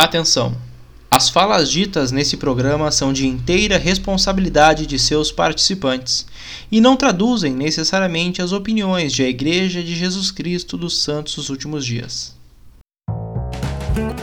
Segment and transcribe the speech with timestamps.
[0.00, 0.56] Atenção!
[1.10, 6.24] As falas ditas nesse programa são de inteira responsabilidade de seus participantes
[6.70, 11.50] e não traduzem necessariamente as opiniões de a Igreja de Jesus Cristo dos Santos dos
[11.50, 12.36] Últimos Dias.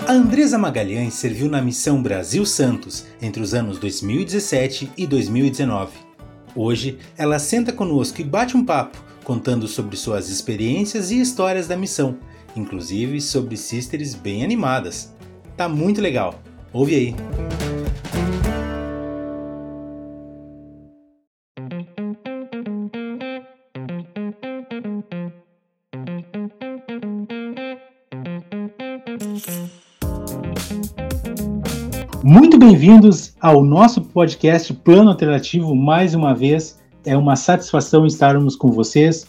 [0.08, 5.92] A Andresa Magalhães serviu na Missão Brasil Santos entre os anos 2017 e 2019.
[6.56, 11.76] Hoje, ela senta conosco e bate um papo contando sobre suas experiências e histórias da
[11.76, 12.18] missão,
[12.56, 15.14] inclusive sobre sisters bem animadas.
[15.58, 16.36] Tá muito legal.
[16.74, 17.16] Ouve aí.
[32.22, 36.82] Muito bem-vindos ao nosso podcast Plano Alternativo mais uma vez.
[37.06, 39.26] É uma satisfação estarmos com vocês.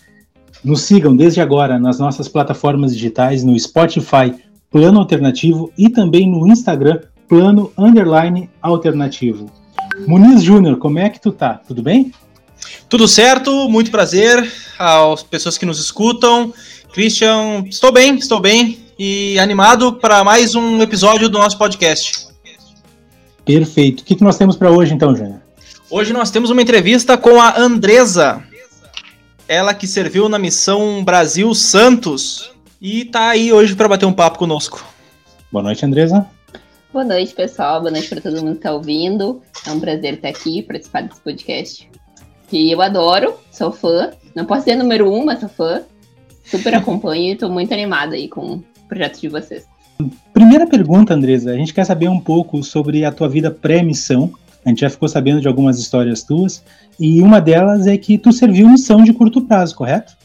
[0.65, 4.34] Nos sigam desde agora nas nossas plataformas digitais, no Spotify,
[4.77, 9.51] Plano Alternativo e também no Instagram, Plano Underline Alternativo.
[10.07, 11.55] Muniz Júnior, como é que tu tá?
[11.66, 12.13] Tudo bem?
[12.87, 16.52] Tudo certo, muito prazer às pessoas que nos escutam.
[16.93, 22.27] Christian, estou bem, estou bem e animado para mais um episódio do nosso podcast.
[23.46, 24.01] Perfeito.
[24.01, 25.40] O que, que nós temos para hoje então, Júnior?
[25.88, 28.43] Hoje nós temos uma entrevista com a Andresa,
[29.49, 32.55] ela que serviu na missão Brasil Santos
[32.87, 34.87] e tá aí hoje para bater um papo conosco.
[35.51, 36.24] Boa noite, Andresa.
[36.93, 37.80] Boa noite, pessoal.
[37.80, 39.43] Boa noite para todo mundo que está ouvindo.
[39.66, 41.90] É um prazer estar aqui, participar desse podcast.
[42.46, 44.12] Que eu adoro, sou fã.
[44.37, 45.82] Não posso ser número um, mas sou fã.
[46.45, 49.66] Super acompanho e estou muito animada aí com o projeto de vocês.
[50.32, 51.50] Primeira pergunta, Andresa.
[51.50, 54.32] A gente quer saber um pouco sobre a tua vida pré-missão.
[54.65, 56.62] A gente já ficou sabendo de algumas histórias tuas.
[57.00, 60.16] E uma delas é que tu serviu missão de curto prazo, correto?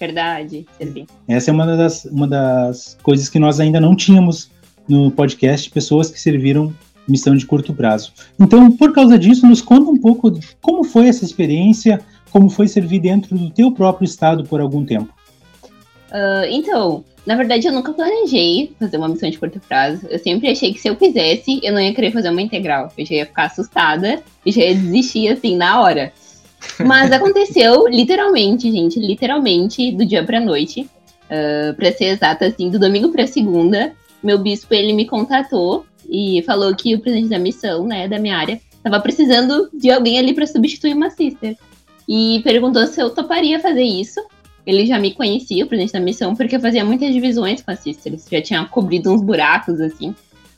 [0.00, 1.06] Verdade, servi.
[1.28, 4.50] Essa é uma das, uma das coisas que nós ainda não tínhamos
[4.88, 6.74] no podcast, pessoas que serviram
[7.06, 8.12] missão de curto prazo.
[8.38, 13.00] Então, por causa disso, nos conta um pouco como foi essa experiência, como foi servir
[13.00, 15.12] dentro do teu próprio estado por algum tempo.
[16.10, 20.06] Uh, então, na verdade, eu nunca planejei fazer uma missão de curto prazo.
[20.08, 22.90] Eu sempre achei que se eu quisesse, eu não ia querer fazer uma integral.
[22.96, 26.12] Eu já ia ficar assustada e já ia desistir assim na hora.
[26.84, 30.88] Mas aconteceu literalmente, gente, literalmente do dia pra noite.
[31.30, 36.42] Uh, pra ser exata, assim, do domingo pra segunda, meu bispo ele me contatou e
[36.42, 40.34] falou que o presidente da missão, né, da minha área, tava precisando de alguém ali
[40.34, 41.56] para substituir uma sister.
[42.08, 44.20] E perguntou se eu toparia fazer isso.
[44.66, 47.78] Ele já me conhecia, o presidente da missão, porque eu fazia muitas divisões com as
[47.78, 48.26] sisters.
[48.30, 50.14] Já tinha cobrido uns buracos, assim,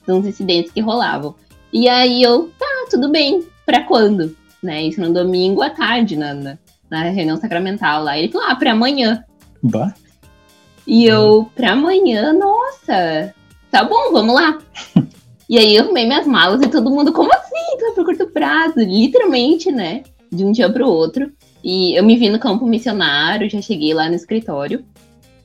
[0.06, 1.34] de uns incidentes que rolavam.
[1.72, 4.34] E aí eu, tá, tudo bem, pra quando?
[4.62, 4.84] Né?
[4.84, 6.58] Isso no domingo à tarde, na, na,
[6.88, 8.18] na reunião sacramental lá.
[8.18, 9.24] Ele falou, ah, pra amanhã.
[9.62, 9.94] Bah.
[10.86, 13.34] E eu, pra amanhã, nossa,
[13.70, 14.58] tá bom, vamos lá.
[15.48, 17.76] e aí eu arrumei minhas malas e todo mundo, como assim?
[17.78, 18.78] Tu vai pro curto prazo?
[18.78, 20.02] Literalmente, né?
[20.30, 21.32] De um dia pro outro.
[21.62, 24.84] E eu me vi no campo missionário, já cheguei lá no escritório,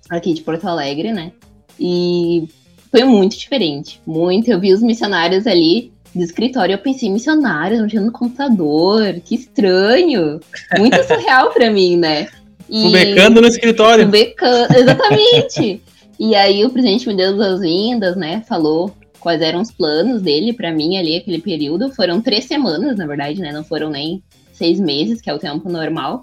[0.09, 1.31] aqui de Porto Alegre, né?
[1.79, 2.47] E
[2.89, 4.49] foi muito diferente, muito.
[4.49, 10.39] Eu vi os missionários ali do escritório, eu pensei, missionários mexendo no computador, que estranho.
[10.77, 12.27] Muito surreal para mim, né?
[12.69, 12.83] E...
[12.83, 14.05] Fubecando no escritório.
[14.05, 15.81] Fubecando, exatamente.
[16.19, 18.43] e aí o presidente me deu as boas-vindas, né?
[18.47, 21.93] Falou quais eram os planos dele para mim ali, aquele período.
[21.93, 23.51] Foram três semanas, na verdade, né?
[23.51, 26.21] Não foram nem seis meses, que é o tempo normal.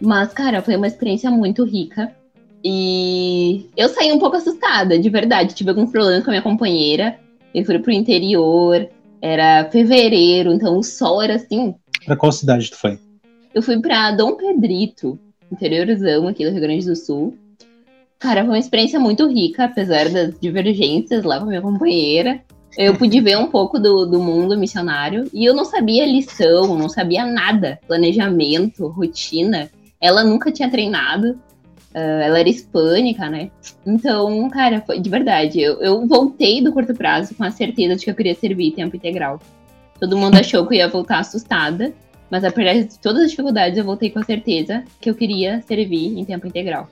[0.00, 2.12] Mas, cara, foi uma experiência muito rica.
[2.64, 5.54] E eu saí um pouco assustada, de verdade.
[5.54, 7.18] Tive alguns problemas com a minha companheira.
[7.54, 8.88] Ele foi pro interior,
[9.20, 11.74] era fevereiro, então o sol era assim.
[12.04, 12.98] Pra qual cidade tu foi?
[13.54, 15.18] Eu fui pra Dom Pedrito,
[15.50, 17.36] interiorzão aqui do Rio Grande do Sul.
[18.18, 22.42] Cara, foi uma experiência muito rica, apesar das divergências lá com a minha companheira.
[22.76, 26.88] Eu pude ver um pouco do, do mundo missionário e eu não sabia lição, não
[26.88, 29.70] sabia nada, planejamento, rotina.
[30.00, 31.38] Ela nunca tinha treinado.
[31.98, 33.50] Uh, ela era hispânica, né?
[33.84, 35.60] Então, cara, foi de verdade.
[35.60, 38.94] Eu, eu voltei do curto prazo com a certeza de que eu queria servir tempo
[38.94, 39.40] integral.
[39.98, 41.92] Todo mundo achou que eu ia voltar assustada,
[42.30, 46.16] mas apesar de todas as dificuldades, eu voltei com a certeza que eu queria servir
[46.16, 46.88] em tempo integral.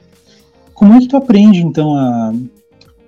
[0.75, 2.33] Como é que tu aprende, então, a,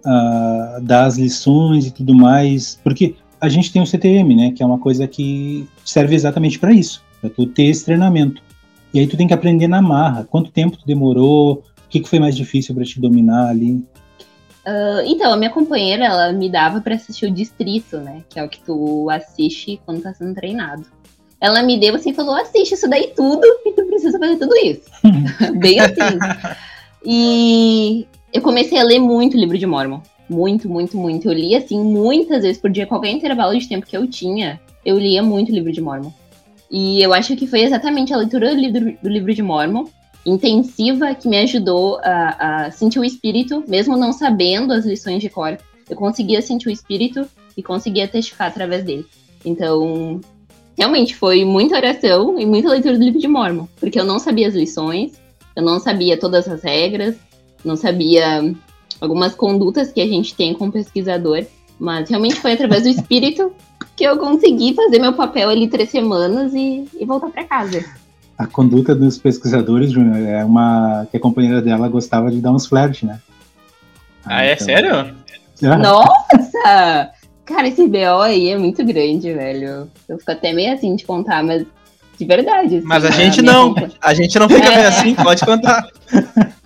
[0.05, 2.79] a dar as lições e tudo mais?
[2.85, 4.53] Porque a gente tem o CTM, né?
[4.53, 8.41] Que é uma coisa que serve exatamente para isso, para tu ter esse treinamento.
[8.95, 10.25] E aí tu tem que aprender na marra.
[10.25, 11.65] Quanto tempo tu demorou?
[11.89, 13.73] O que, que foi mais difícil para te dominar ali?
[13.73, 18.23] Uh, então, a minha companheira, ela me dava para assistir o Distrito, né?
[18.29, 20.85] Que é o que tu assiste quando tá sendo treinado.
[21.41, 24.55] Ela me deu assim e falou: assiste isso daí tudo e tu precisa fazer tudo
[24.57, 24.83] isso.
[25.59, 26.19] Bem assim.
[27.03, 30.03] E eu comecei a ler muito livro de Mormon.
[30.29, 31.27] Muito, muito, muito.
[31.27, 34.99] Eu lia, assim, muitas vezes por dia, qualquer intervalo de tempo que eu tinha, eu
[34.99, 36.13] lia muito o livro de Mormon.
[36.71, 39.87] E eu acho que foi exatamente a leitura do livro, do livro de Mormon,
[40.29, 45.29] intensiva, que me ajudou a, a sentir o espírito, mesmo não sabendo as lições de
[45.29, 45.59] cor.
[45.89, 47.27] Eu conseguia sentir o espírito
[47.57, 49.07] e conseguia testificar através dele.
[49.45, 50.21] Então,
[50.77, 54.49] realmente foi muita oração e muita leitura do livro de Mormon, porque eu não sabia
[54.49, 55.13] as lições,
[55.57, 57.17] eu não sabia todas as regras,
[57.65, 58.55] não sabia
[59.01, 61.45] algumas condutas que a gente tem como pesquisador,
[61.79, 63.53] mas realmente foi através do espírito
[63.97, 67.85] que eu consegui fazer meu papel ali três semanas e, e voltar para casa.
[68.39, 72.67] A conduta dos pesquisadores, Júnior, é uma que a companheira dela gostava de dar uns
[72.67, 73.19] flash, né?
[74.25, 74.65] Ah, é então...
[74.65, 75.15] sério?
[75.65, 75.77] Ah.
[75.77, 77.11] Nossa!
[77.45, 79.91] Cara, esse BO aí é muito grande, velho.
[80.09, 81.67] Eu fico até meio assim de contar, mas
[82.19, 82.77] de verdade.
[82.77, 83.75] Assim, mas a gente não.
[83.75, 83.91] Compa...
[84.01, 84.77] A gente não fica é.
[84.77, 85.89] meio assim, pode contar.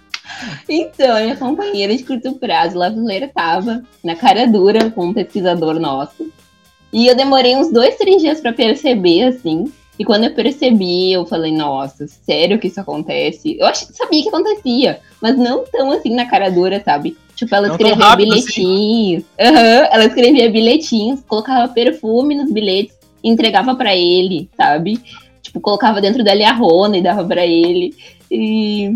[0.69, 5.78] Então, a minha companheira de curto prazo, Lavileira, tava na cara dura com um pesquisador
[5.78, 6.32] nosso.
[6.92, 9.72] E eu demorei uns dois, três dias para perceber, assim.
[9.99, 13.56] E quando eu percebi, eu falei, nossa, sério que isso acontece?
[13.59, 17.17] Eu acho, sabia que acontecia, mas não tão assim na cara dura, sabe?
[17.37, 19.25] Tipo, ela não escrevia rápido, bilhetinhos.
[19.39, 19.50] Assim.
[19.50, 25.00] Uhum, ela escrevia bilhetinhos, colocava perfume nos bilhetes, entregava para ele, sabe?
[25.43, 27.94] Tipo, colocava dentro da liarrona e dava para ele.
[28.31, 28.91] E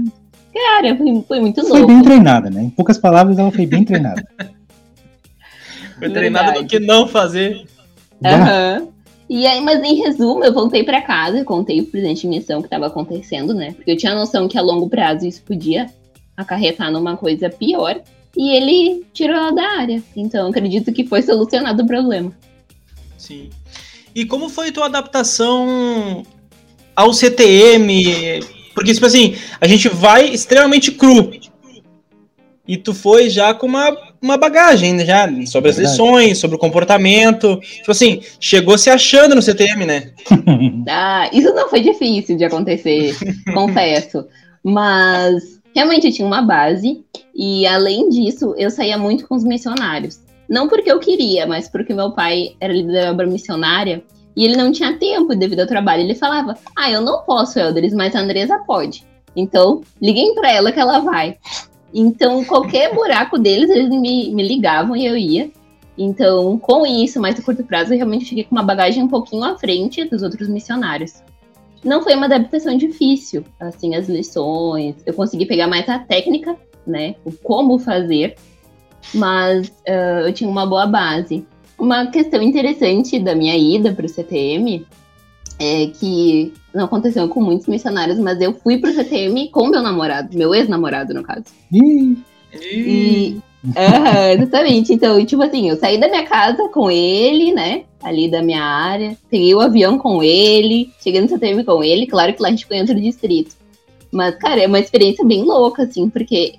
[0.56, 1.76] Cara, foi, foi muito louco.
[1.76, 2.62] Foi bem treinada, né?
[2.62, 4.26] Em poucas palavras, ela foi bem treinada.
[5.98, 7.66] foi treinada do que não fazer.
[8.24, 8.78] Aham.
[8.80, 8.95] Uhum.
[9.28, 12.66] E aí, mas em resumo, eu voltei para casa, contei o presidente de missão que
[12.66, 13.72] estava acontecendo, né?
[13.72, 15.86] Porque eu tinha noção que a longo prazo isso podia
[16.36, 18.00] acarretar numa coisa pior.
[18.36, 20.02] E ele tirou ela da área.
[20.14, 22.32] Então, acredito que foi solucionado o problema.
[23.16, 23.50] Sim.
[24.14, 26.22] E como foi tua adaptação
[26.94, 28.40] ao CTM?
[28.74, 31.32] Porque, tipo assim, a gente vai extremamente cru.
[32.68, 33.96] E tu foi já com uma,
[34.26, 37.58] uma bagagem, né, já, sobre as lições, sobre o comportamento.
[37.60, 40.10] Tipo assim, chegou se achando no CTM, né?
[40.88, 43.16] ah, isso não foi difícil de acontecer,
[43.54, 44.26] confesso.
[44.62, 47.02] Mas realmente eu tinha uma base.
[47.34, 50.20] E além disso, eu saía muito com os missionários.
[50.48, 54.02] Não porque eu queria, mas porque meu pai era líder da obra missionária
[54.36, 56.02] e ele não tinha tempo devido ao trabalho.
[56.02, 59.04] Ele falava: Ah, eu não posso, Eldris, mas a Andresa pode.
[59.34, 61.36] Então, liguem para ela que ela vai.
[61.98, 65.50] Então, qualquer buraco deles, eles me, me ligavam e eu ia.
[65.96, 69.42] Então, com isso, mais a curto prazo, eu realmente cheguei com uma bagagem um pouquinho
[69.42, 71.22] à frente dos outros missionários.
[71.82, 74.96] Não foi uma adaptação difícil, assim, as lições.
[75.06, 76.54] Eu consegui pegar mais a técnica,
[76.86, 77.14] né?
[77.24, 78.36] O como fazer.
[79.14, 81.46] Mas uh, eu tinha uma boa base.
[81.78, 84.86] Uma questão interessante da minha ida para o CTM
[85.58, 90.36] é que não aconteceu com muitos missionários, mas eu fui pro CTM com meu namorado,
[90.36, 91.46] meu ex-namorado, no caso.
[91.72, 92.18] Ih.
[92.54, 93.40] E.
[93.64, 93.72] Uhum,
[94.38, 94.92] exatamente.
[94.92, 97.84] Então, tipo assim, eu saí da minha casa com ele, né?
[98.02, 99.16] Ali da minha área.
[99.30, 100.90] Peguei o avião com ele.
[101.02, 102.06] Cheguei no CTM com ele.
[102.06, 103.56] Claro que lá a gente foi em outro distrito.
[104.12, 106.56] Mas, cara, é uma experiência bem louca, assim, porque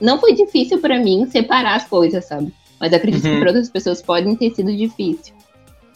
[0.00, 2.52] não foi difícil para mim separar as coisas, sabe?
[2.78, 3.34] Mas acredito uhum.
[3.34, 5.34] que para outras pessoas podem ter sido difícil.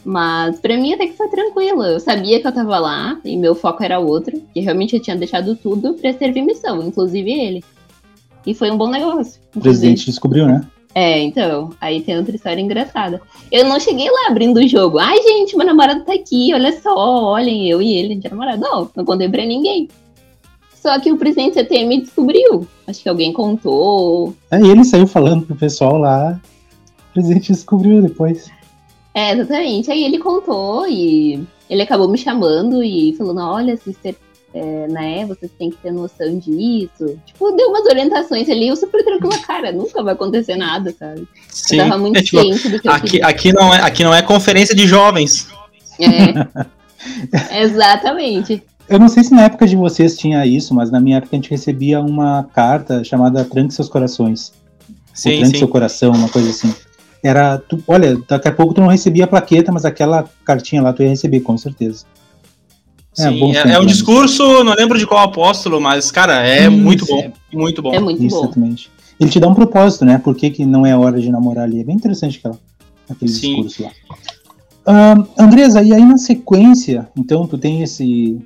[0.04, 1.82] Mas para mim até que foi tranquilo.
[1.82, 4.40] Eu sabia que eu tava lá e meu foco era outro.
[4.52, 7.64] Que realmente eu tinha deixado tudo para servir missão, inclusive ele.
[8.46, 9.40] E foi um bom negócio.
[9.56, 10.66] O presidente descobriu, né?
[10.94, 11.70] É, então.
[11.80, 13.20] Aí tem outra história engraçada.
[13.50, 14.98] Eu não cheguei lá abrindo o jogo.
[14.98, 18.30] Ai, gente, meu namorado tá aqui, olha só, olhem, eu e ele, a gente é
[18.30, 18.60] namorado.
[18.60, 19.88] Não, não contei pra ninguém.
[20.74, 22.68] Só que o presidente CTM descobriu.
[22.86, 24.34] Acho que alguém contou.
[24.50, 26.38] É, ele saiu falando pro pessoal lá
[27.14, 28.50] presidente descobriu depois.
[29.14, 29.90] É, exatamente.
[29.90, 34.16] Aí ele contou e ele acabou me chamando e falando: olha, sister,
[34.52, 37.16] é, né, vocês têm que ter noção disso.
[37.24, 41.28] Tipo, deu umas orientações ali, eu super tranquila, cara, nunca vai acontecer nada, sabe?
[41.48, 44.02] Sim, eu tava muito é, tipo, ciente do que aqui, eu aqui não é Aqui
[44.02, 45.46] não é conferência de jovens.
[46.00, 47.62] É.
[47.62, 48.62] Exatamente.
[48.88, 51.36] Eu não sei se na época de vocês tinha isso, mas na minha época a
[51.36, 54.52] gente recebia uma carta chamada Tranque Seus Corações.
[55.14, 55.58] Sim, Tranque sim.
[55.58, 56.74] Seu Coração, uma coisa assim
[57.24, 60.92] era, tu, olha, daqui a pouco tu não recebia a plaqueta, mas aquela cartinha lá
[60.92, 62.04] tu ia receber, com certeza.
[63.18, 66.70] É, Sim, é, é, um discurso, não lembro de qual apóstolo, mas, cara, é Isso,
[66.72, 67.94] muito bom, muito bom.
[67.94, 68.88] É muito Exatamente.
[68.88, 69.04] bom.
[69.18, 70.18] Ele te dá um propósito, né?
[70.18, 71.80] Por que, que não é hora de namorar ali?
[71.80, 72.58] É bem interessante aquela,
[73.08, 73.62] aquele Sim.
[73.62, 73.90] discurso lá.
[74.86, 78.38] Uh, Andresa, e aí na sequência, então tu tem esse,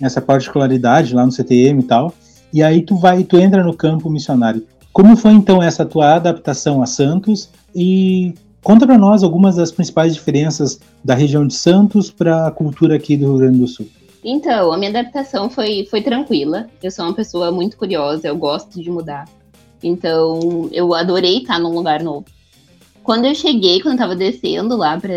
[0.00, 2.12] essa particularidade lá no CTM e tal,
[2.52, 4.66] e aí tu vai, tu entra no campo missionário.
[4.94, 8.32] Como foi então essa tua adaptação a Santos e
[8.62, 13.16] conta para nós algumas das principais diferenças da região de Santos para a cultura aqui
[13.16, 13.88] do Rio Grande do Sul?
[14.22, 16.68] Então, a minha adaptação foi, foi tranquila.
[16.80, 19.28] Eu sou uma pessoa muito curiosa, eu gosto de mudar.
[19.82, 22.24] Então, eu adorei estar num lugar novo.
[23.02, 25.14] quando eu cheguei, quando eu tava descendo lá, pra,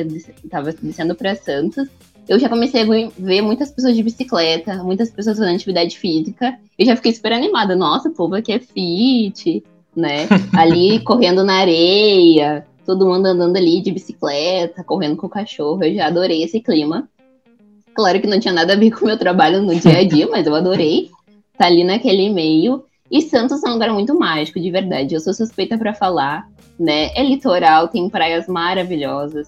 [0.49, 1.87] tava descendo pra Santos,
[2.27, 6.57] eu já comecei a ver muitas pessoas de bicicleta, muitas pessoas fazendo atividade física.
[6.77, 7.75] Eu já fiquei super animada.
[7.75, 9.63] Nossa, o povo aqui é fit,
[9.95, 10.27] né?
[10.53, 15.83] Ali correndo na areia, todo mundo andando ali de bicicleta, correndo com o cachorro.
[15.83, 17.07] Eu já adorei esse clima.
[17.93, 20.27] Claro que não tinha nada a ver com o meu trabalho no dia a dia,
[20.31, 21.13] mas eu adorei estar
[21.57, 22.83] tá ali naquele meio.
[23.09, 25.15] E Santos é um lugar muito mágico, de verdade.
[25.15, 26.45] Eu sou suspeita para falar,
[26.77, 27.09] né?
[27.15, 29.47] É litoral, tem praias maravilhosas,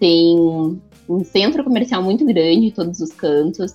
[0.00, 3.74] tem um centro comercial muito grande em todos os cantos.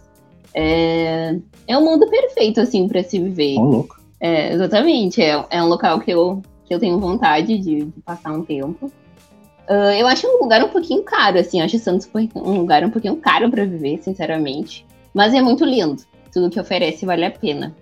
[0.53, 1.35] É,
[1.67, 3.57] é um mundo perfeito, assim, para se viver.
[3.57, 3.99] Oh, louco.
[4.19, 5.21] É, exatamente.
[5.21, 8.91] É, é um local que eu, que eu tenho vontade de, de passar um tempo.
[9.69, 11.59] Uh, eu acho um lugar um pouquinho caro, assim.
[11.59, 14.85] Eu acho Santos um lugar um pouquinho caro para viver, sinceramente.
[15.13, 16.01] Mas é muito lindo.
[16.33, 17.75] Tudo que oferece vale a pena.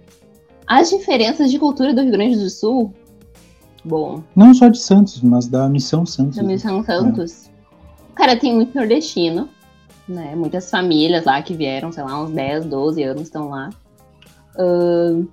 [0.68, 2.94] As diferenças de cultura do Rio Grande do Sul.
[3.86, 4.22] Bom.
[4.36, 6.36] Não só de Santos, mas da Missão Santos.
[6.36, 7.50] Da Missão Santos.
[8.18, 8.22] É.
[8.22, 9.48] Cara, tem muito nordestino,
[10.08, 10.34] né?
[10.36, 13.70] Muitas famílias lá que vieram, sei lá, uns 10, 12 anos estão lá.
[14.56, 15.28] Uh,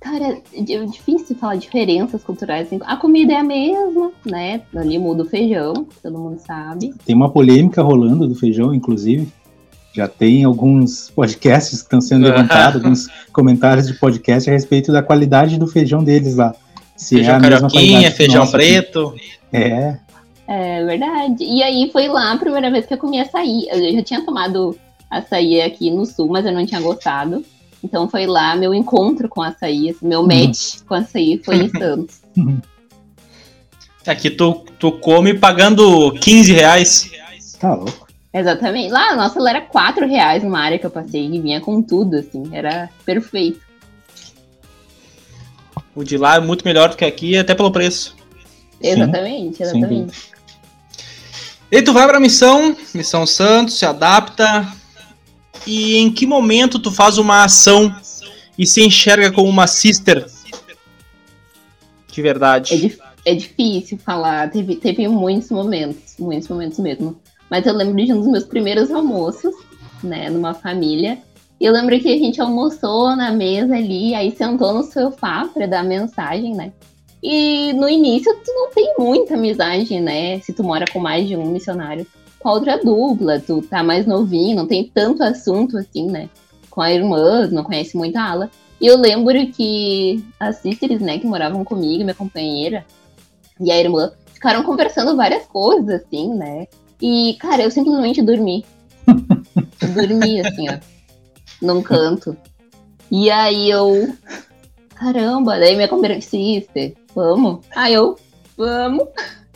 [0.00, 2.66] cara, é difícil falar diferenças culturais.
[2.66, 2.80] Assim.
[2.84, 4.62] A comida é a mesma, né?
[4.74, 6.92] Ali muda o feijão, todo mundo sabe.
[7.04, 9.28] Tem uma polêmica rolando do feijão, inclusive.
[9.92, 15.02] Já tem alguns podcasts que estão sendo levantados, alguns comentários de podcast a respeito da
[15.02, 16.54] qualidade do feijão deles lá.
[16.96, 19.08] Se feijão é carioquinha, feijão preto.
[19.08, 19.38] Aqui.
[19.52, 19.98] É,
[20.48, 21.44] é verdade.
[21.44, 23.68] E aí foi lá a primeira vez que eu comi açaí.
[23.70, 24.74] Eu já tinha tomado
[25.10, 27.44] açaí aqui no sul, mas eu não tinha gostado.
[27.84, 30.26] Então foi lá meu encontro com açaí, assim, meu uhum.
[30.26, 32.22] match com açaí foi em Santos.
[34.06, 37.12] Aqui tu, tu come pagando 15 reais.
[37.60, 38.08] Tá louco.
[38.32, 38.90] Exatamente.
[38.90, 42.16] Lá, nossa, ela era 4 reais numa área que eu passei e vinha com tudo,
[42.16, 42.48] assim.
[42.52, 43.60] Era perfeito.
[45.94, 48.16] O de lá é muito melhor do que aqui, até pelo preço.
[48.80, 50.37] Exatamente, exatamente.
[51.70, 54.66] E tu vai pra missão, missão Santos, se adapta.
[55.66, 57.94] E em que momento tu faz uma ação
[58.58, 60.26] e se enxerga como uma sister?
[62.10, 62.98] De verdade.
[63.24, 67.20] É, é difícil falar, teve, teve muitos momentos, muitos momentos mesmo.
[67.50, 69.54] Mas eu lembro de um dos meus primeiros almoços,
[70.02, 71.18] né, numa família.
[71.60, 75.66] E eu lembro que a gente almoçou na mesa ali, aí sentou no sofá para
[75.66, 76.72] dar mensagem, né?
[77.22, 80.40] E no início tu não tem muita amizade, né?
[80.40, 82.06] Se tu mora com mais de um missionário.
[82.38, 86.30] Com a outra dupla, tu tá mais novinho, não tem tanto assunto assim, né?
[86.70, 88.50] Com a irmã, não conhece muito a ala.
[88.80, 92.86] E eu lembro que as sisters, né, que moravam comigo, minha companheira,
[93.60, 96.68] e a irmã, ficaram conversando várias coisas, assim, né?
[97.02, 98.64] E, cara, eu simplesmente dormi.
[99.94, 100.78] dormi, assim, ó,
[101.60, 102.36] num canto.
[103.10, 104.14] E aí eu.
[104.94, 107.58] Caramba, daí minha companheira, sister, vamos.
[107.74, 108.16] Aí eu,
[108.56, 109.04] vamos.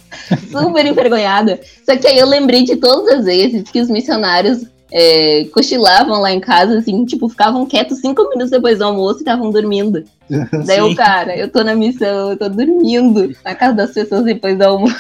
[0.51, 1.61] Super envergonhada.
[1.87, 6.33] Só que aí eu lembrei de todas as vezes que os missionários é, cochilavam lá
[6.33, 10.05] em casa, assim, tipo, ficavam quietos cinco minutos depois do almoço e estavam dormindo.
[10.67, 14.59] Daí eu, cara, eu tô na missão, eu tô dormindo na casa das pessoas depois
[14.59, 14.97] do almoço,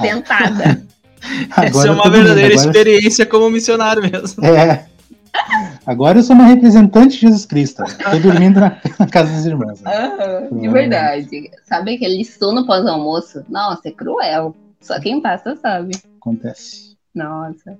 [0.00, 0.82] sentada.
[1.62, 2.66] Essa é uma verdadeira agora...
[2.66, 4.42] experiência como missionário mesmo.
[4.42, 4.86] É.
[5.86, 7.82] Agora eu sou uma representante de Jesus Cristo.
[7.84, 9.82] Estou dormindo na, na, casa das irmãs.
[10.50, 11.50] Uhum, de verdade.
[11.64, 13.44] Sabe aquele sono pós-almoço?
[13.48, 14.54] Nossa, é cruel.
[14.80, 15.92] Só quem passa sabe.
[16.18, 16.96] Acontece.
[17.14, 17.78] Nossa.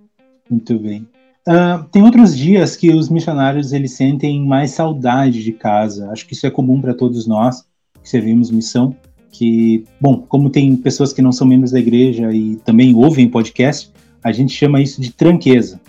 [0.50, 1.06] Muito bem.
[1.48, 6.10] Uh, tem outros dias que os missionários eles sentem mais saudade de casa.
[6.10, 7.64] Acho que isso é comum para todos nós
[8.02, 8.94] que servimos missão.
[9.30, 13.90] Que, bom, como tem pessoas que não são membros da igreja e também ouvem podcast,
[14.22, 15.80] a gente chama isso de tranqueza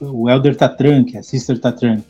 [0.00, 2.04] o Elder Tatrank, a Sister Tatrank.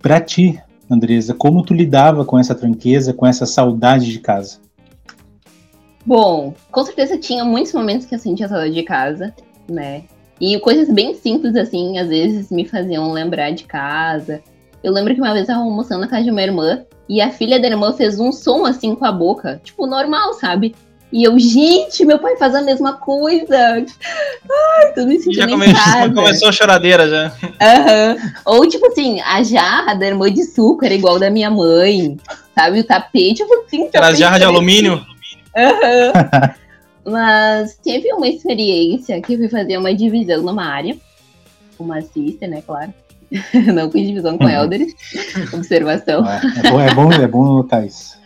[0.00, 0.60] Para ti,
[0.90, 4.58] Andresa, como tu lidava com essa tranqueza, com essa saudade de casa?
[6.04, 9.34] Bom, com certeza tinha muitos momentos que eu sentia saudade de casa,
[9.68, 10.04] né?
[10.40, 14.42] E coisas bem simples assim, às vezes me faziam lembrar de casa.
[14.82, 17.30] Eu lembro que uma vez eu estava almoçando na casa de uma irmã e a
[17.30, 20.74] filha da irmã fez um som assim com a boca, tipo normal, sabe?
[21.12, 23.56] E eu, gente, meu pai faz a mesma coisa.
[23.56, 25.66] Ai, tô me sentindo já come...
[26.14, 27.32] começou a choradeira já.
[27.42, 28.30] Uhum.
[28.44, 32.16] Ou, tipo assim, a jarra da irmã de suco era igual da minha mãe.
[32.56, 32.80] Sabe?
[32.80, 35.04] O tapete, eu falei assim, Era jarra de alumínio?
[35.56, 36.50] Uhum.
[37.12, 40.96] Mas teve uma experiência que eu fui fazer uma divisão numa área.
[41.76, 42.94] Uma sister, né, claro.
[43.74, 44.50] Não fiz divisão com uhum.
[44.50, 44.92] elders.
[45.52, 46.24] Observação.
[46.28, 48.19] É, é, bom, é bom, é bom notar isso.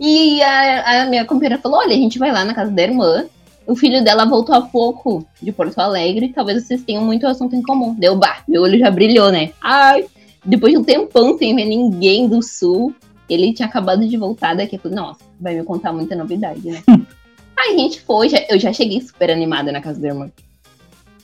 [0.00, 3.26] E a, a minha companheira falou: olha, a gente vai lá na casa da irmã.
[3.66, 6.32] O filho dela voltou há pouco de Porto Alegre.
[6.34, 7.94] Talvez vocês tenham muito assunto em comum.
[7.94, 9.50] Deu, bah, meu olho já brilhou, né?
[9.60, 10.06] Ai,
[10.44, 12.94] depois de um tempão sem ver ninguém do sul,
[13.28, 14.76] ele tinha acabado de voltar daqui.
[14.76, 16.82] Eu falei, nossa, vai me contar muita novidade, né?
[17.56, 20.32] Aí a gente foi, já, eu já cheguei super animada na casa do irmão.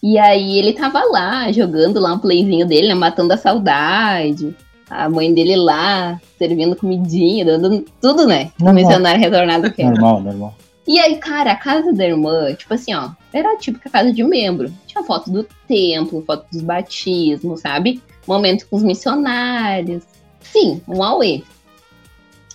[0.02, 4.54] E aí ele tava lá, jogando lá um playzinho dele, né, matando a saudade.
[4.88, 8.52] A mãe dele lá, servindo comidinha, dando tudo, né?
[8.58, 8.74] Normal.
[8.74, 9.82] missionário retornado que.
[9.82, 10.54] Normal, normal.
[10.86, 14.22] E aí, cara, a casa da irmã, tipo assim, ó, era a típica casa de
[14.22, 14.72] membro.
[14.86, 18.00] Tinha foto do templo, foto dos batismos, sabe?
[18.26, 20.04] Momento com os missionários.
[20.40, 21.42] Sim, um auê.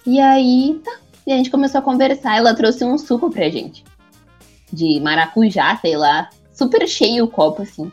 [0.06, 0.92] E aí, tá.
[1.28, 2.38] E a gente começou a conversar.
[2.38, 3.84] Ela trouxe um suco pra gente.
[4.72, 6.30] De maracujá, sei lá.
[6.54, 7.92] Super cheio o copo, assim.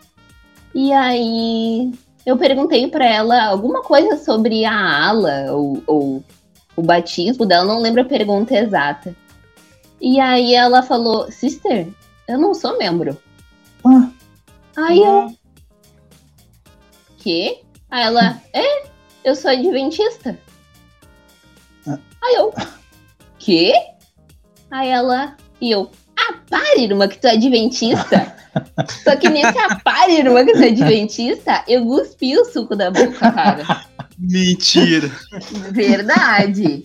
[0.74, 1.90] E aí,
[2.28, 6.24] eu perguntei pra ela alguma coisa sobre a ala ou, ou
[6.76, 7.64] o batismo dela.
[7.64, 9.16] Não lembro a pergunta exata.
[9.98, 11.88] E aí ela falou, sister,
[12.28, 13.16] eu não sou membro.
[13.82, 14.10] Ah,
[14.76, 15.34] Aí eu,
[17.16, 17.62] quê?
[17.90, 18.86] Aí ela, é,
[19.24, 20.38] eu sou adventista.
[21.86, 21.98] Ah.
[22.22, 22.52] Aí eu,
[23.38, 23.72] quê?
[24.70, 25.90] Aí ela, e eu,
[26.48, 28.34] para, irmã, que tu é adventista.
[29.04, 29.52] Só que nesse
[29.84, 33.86] para, irmã, que tu é adventista, eu cuspi o suco da boca, cara.
[34.18, 35.10] Mentira.
[35.70, 36.84] Verdade.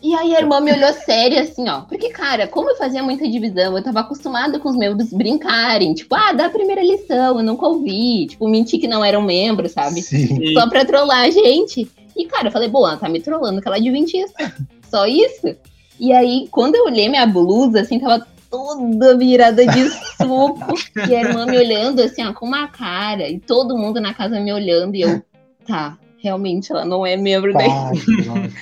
[0.00, 1.80] E aí a irmã me olhou séria, assim, ó.
[1.80, 5.92] Porque, cara, como eu fazia muita divisão, eu tava acostumada com os membros brincarem.
[5.92, 8.26] Tipo, ah, dá a primeira lição, eu nunca ouvi.
[8.28, 10.00] Tipo, mentir que não era um membro, sabe?
[10.00, 10.54] sim.
[10.54, 11.90] Só pra trollar a gente.
[12.16, 14.54] E, cara, eu falei, bom, ela tá me trollando, que ela é adventista.
[14.88, 15.56] Só isso.
[15.98, 20.74] E aí, quando eu olhei minha blusa, assim, tava toda virada de suco.
[21.08, 23.28] e a irmã me olhando, assim, ó, com uma cara.
[23.28, 24.94] E todo mundo na casa me olhando.
[24.94, 25.22] E eu,
[25.66, 28.50] tá, realmente, ela não é membro da droga.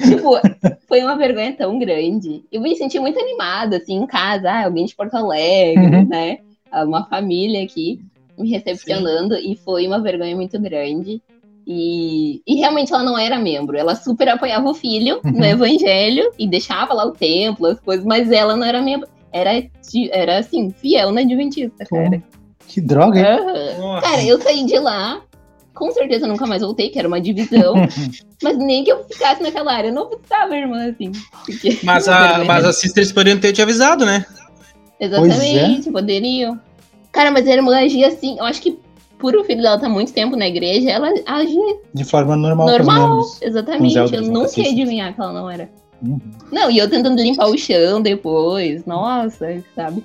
[0.00, 0.30] Tipo,
[0.88, 2.42] foi uma vergonha tão grande.
[2.50, 4.50] Eu me senti muito animada, assim, em casa.
[4.50, 6.08] Ah, alguém de Porto Alegre, Uhum.
[6.08, 6.38] né?
[6.72, 8.00] Uma família aqui
[8.38, 9.34] me recepcionando.
[9.34, 11.20] E foi uma vergonha muito grande.
[11.66, 13.76] E, e realmente ela não era membro.
[13.76, 15.44] Ela super apoiava o filho no Uhum.
[15.44, 19.08] evangelho e deixava lá o templo, as coisas, mas ela não era membro.
[19.32, 19.62] Era,
[20.10, 22.22] era assim, fiel na Adventista, cara.
[22.66, 23.78] Que droga, hein?
[23.78, 24.02] Nossa.
[24.08, 25.20] Cara, eu saí de lá,
[25.74, 27.74] com certeza nunca mais voltei, que era uma divisão.
[28.42, 31.12] mas nem que eu ficasse naquela área, eu não precisava, irmã, assim.
[31.84, 34.24] Mas, a, mas as sisters poderiam ter te avisado, né?
[34.98, 36.60] Exatamente, poderiam.
[37.12, 38.78] Cara, mas a irmã agia assim, eu acho que
[39.20, 42.72] por o filho dela estar muito tempo na igreja, ela agia De forma normal, com
[42.72, 43.20] os normal.
[43.40, 45.70] Exatamente, eu nunca ia adivinhar que ela não era.
[46.02, 46.18] Uhum.
[46.50, 50.02] Não, e eu tentando limpar o chão depois, nossa, sabe?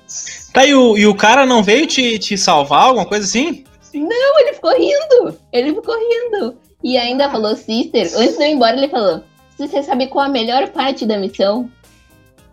[0.52, 3.64] Tá, e o, e o cara não veio te, te salvar, alguma coisa assim?
[3.94, 5.38] Não, ele ficou rindo.
[5.52, 6.56] Ele ficou rindo.
[6.84, 9.22] E ainda falou, sister, antes de eu ir embora, ele falou:
[9.56, 11.70] Você sabe qual a melhor parte da missão?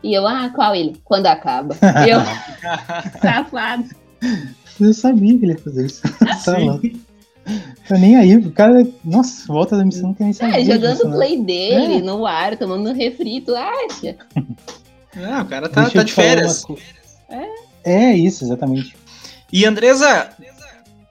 [0.01, 0.99] E eu, ah, qual ele?
[1.03, 1.75] Quando acaba.
[2.05, 2.19] E eu,
[3.21, 3.89] safado.
[4.79, 6.01] Eu sabia que ele ia fazer isso.
[6.19, 6.69] tá Sim.
[6.69, 6.89] louco.
[7.87, 8.35] Tá nem aí.
[8.37, 10.59] O cara, nossa, volta da missão não tem nem sabia.
[10.61, 11.15] É, jogando o né?
[11.15, 12.01] play dele É.
[12.01, 14.15] no ar, tomando um refri, tu acha?
[15.15, 16.65] Ah, o cara tá, tá de férias.
[16.65, 16.75] co-
[17.83, 18.95] É isso, exatamente.
[19.51, 20.31] E Andresa,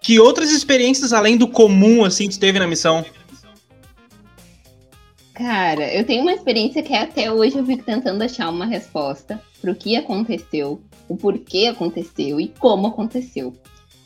[0.01, 3.05] que outras experiências além do comum, assim, tu teve na missão?
[5.43, 9.75] Cara, eu tenho uma experiência que até hoje eu fico tentando achar uma resposta pro
[9.75, 13.53] que aconteceu, o porquê aconteceu e como aconteceu.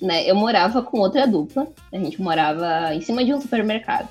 [0.01, 0.27] Né?
[0.27, 4.09] Eu morava com outra dupla, a gente morava em cima de um supermercado.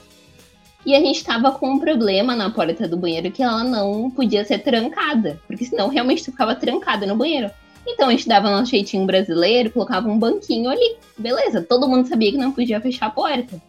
[0.86, 4.46] E a gente tava com um problema na porta do banheiro que ela não podia
[4.46, 7.50] ser trancada, porque senão realmente tu ficava trancada no banheiro.
[7.88, 10.98] Então a gente dava nosso jeitinho brasileiro, colocava um banquinho ali.
[11.18, 13.60] Beleza, todo mundo sabia que não podia fechar a porta.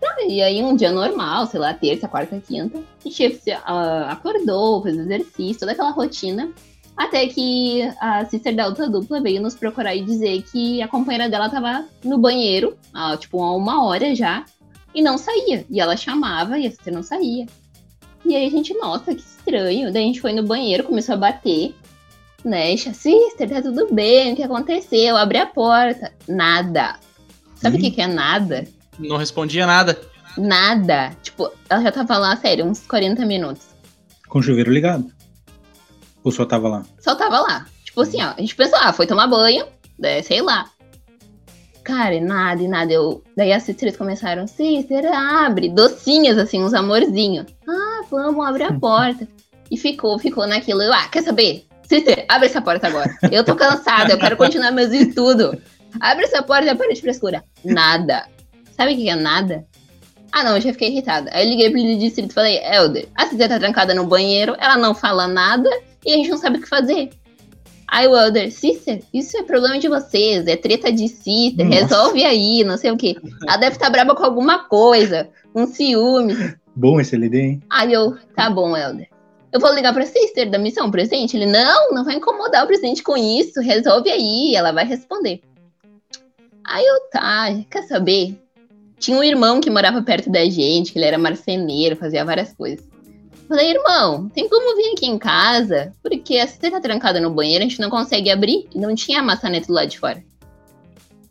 [0.00, 4.82] Tá, E aí, um dia normal, sei lá, terça, quarta, quinta, a gente ah, acordou,
[4.82, 6.50] fez exercício, toda aquela rotina.
[6.96, 11.28] Até que a sister da outra dupla veio nos procurar e dizer que a companheira
[11.28, 14.44] dela tava no banheiro, há, tipo, há uma hora já,
[14.94, 15.64] e não saía.
[15.70, 17.46] E ela chamava e a sister não saía.
[18.24, 19.92] E aí a gente, nossa, que estranho.
[19.92, 21.74] Daí a gente foi no banheiro, começou a bater,
[22.44, 22.76] né?
[22.76, 25.16] Sister, tá tudo bem, o que aconteceu?
[25.16, 26.12] Abre a porta.
[26.28, 26.96] Nada.
[27.54, 28.66] Sabe o que, que é nada?
[29.00, 30.00] Não respondia nada.
[30.36, 31.10] Nada.
[31.22, 33.68] Tipo, ela já tava lá, sério, uns 40 minutos.
[34.28, 35.10] Com o chuveiro ligado.
[36.22, 36.84] Ou só tava lá?
[37.00, 37.66] Só tava lá.
[37.84, 39.66] Tipo assim, ó, a gente pensou, ah, foi tomar banho,
[39.98, 40.70] né, sei lá.
[41.82, 42.92] Cara, e nada, e nada.
[42.92, 43.24] Eu...
[43.36, 45.68] Daí as sisters começaram, sister, abre.
[45.70, 47.46] Docinhas, assim, uns amorzinhos.
[47.68, 49.26] Ah, vamos, abre a porta.
[49.70, 50.82] E ficou, ficou naquilo.
[50.82, 51.66] Eu, ah, quer saber?
[51.82, 53.10] Sister, abre essa porta agora.
[53.32, 55.56] Eu tô cansada, eu quero continuar meus estudos.
[55.98, 57.42] Abre essa porta e para de frescura.
[57.64, 58.26] Nada.
[58.80, 59.66] Sabe o que é nada?
[60.32, 61.28] Ah, não, eu já fiquei irritada.
[61.34, 64.78] Aí eu liguei pro distrito e falei, Elder, a Sister tá trancada no banheiro, ela
[64.78, 65.68] não fala nada
[66.02, 67.10] e a gente não sabe o que fazer.
[67.86, 71.62] Aí o Elder, Sister, isso é problema de vocês, é treta de Nossa.
[71.62, 73.16] resolve aí, não sei o quê.
[73.46, 76.34] Ela deve estar braba com alguma coisa, um ciúme.
[76.74, 77.62] Bom esse LD, hein?
[77.68, 79.10] Aí eu, tá bom, Elder.
[79.52, 81.36] eu vou ligar pra sister da missão, presidente.
[81.36, 85.42] Ele, não, não vai incomodar o presidente com isso, resolve aí, ela vai responder.
[86.64, 88.40] Aí eu, tá, quer saber?
[89.00, 92.86] Tinha um irmão que morava perto da gente, que ele era marceneiro, fazia várias coisas.
[93.48, 95.92] Falei, irmão, tem como vir aqui em casa?
[96.02, 98.68] Porque a sister tá trancada no banheiro, a gente não consegue abrir.
[98.74, 100.22] E não tinha maçaneta do lado de fora.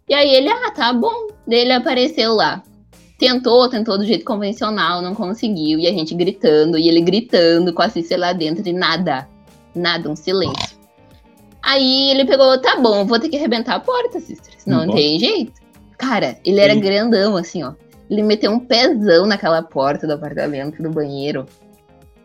[0.10, 1.28] E aí ele, ah, tá bom.
[1.48, 2.64] Daí ele apareceu lá.
[3.20, 5.78] Tentou, tentou do jeito convencional, não conseguiu.
[5.78, 9.30] E a gente gritando, e ele gritando com a Cícera lá dentro, e nada.
[9.76, 10.80] Nada, um silêncio.
[11.62, 15.20] Aí ele pegou, tá bom, vou ter que arrebentar a porta, Cícera, senão não, tem
[15.20, 15.59] jeito.
[16.00, 17.74] Cara, ele era grandão, assim, ó.
[18.10, 21.46] Ele meteu um pezão naquela porta do apartamento, do banheiro.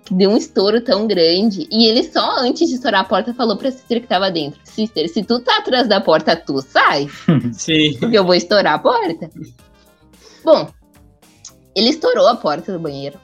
[0.04, 1.66] Que deu um estouro tão grande.
[1.70, 4.60] E ele só, antes de estourar a porta, falou pra Sister que tava dentro.
[4.64, 7.08] Sister, se tu tá atrás da porta, tu sai.
[7.52, 7.96] Sim.
[7.98, 9.28] Porque eu vou estourar a porta.
[10.44, 10.68] Bom,
[11.74, 13.18] ele estourou a porta do banheiro.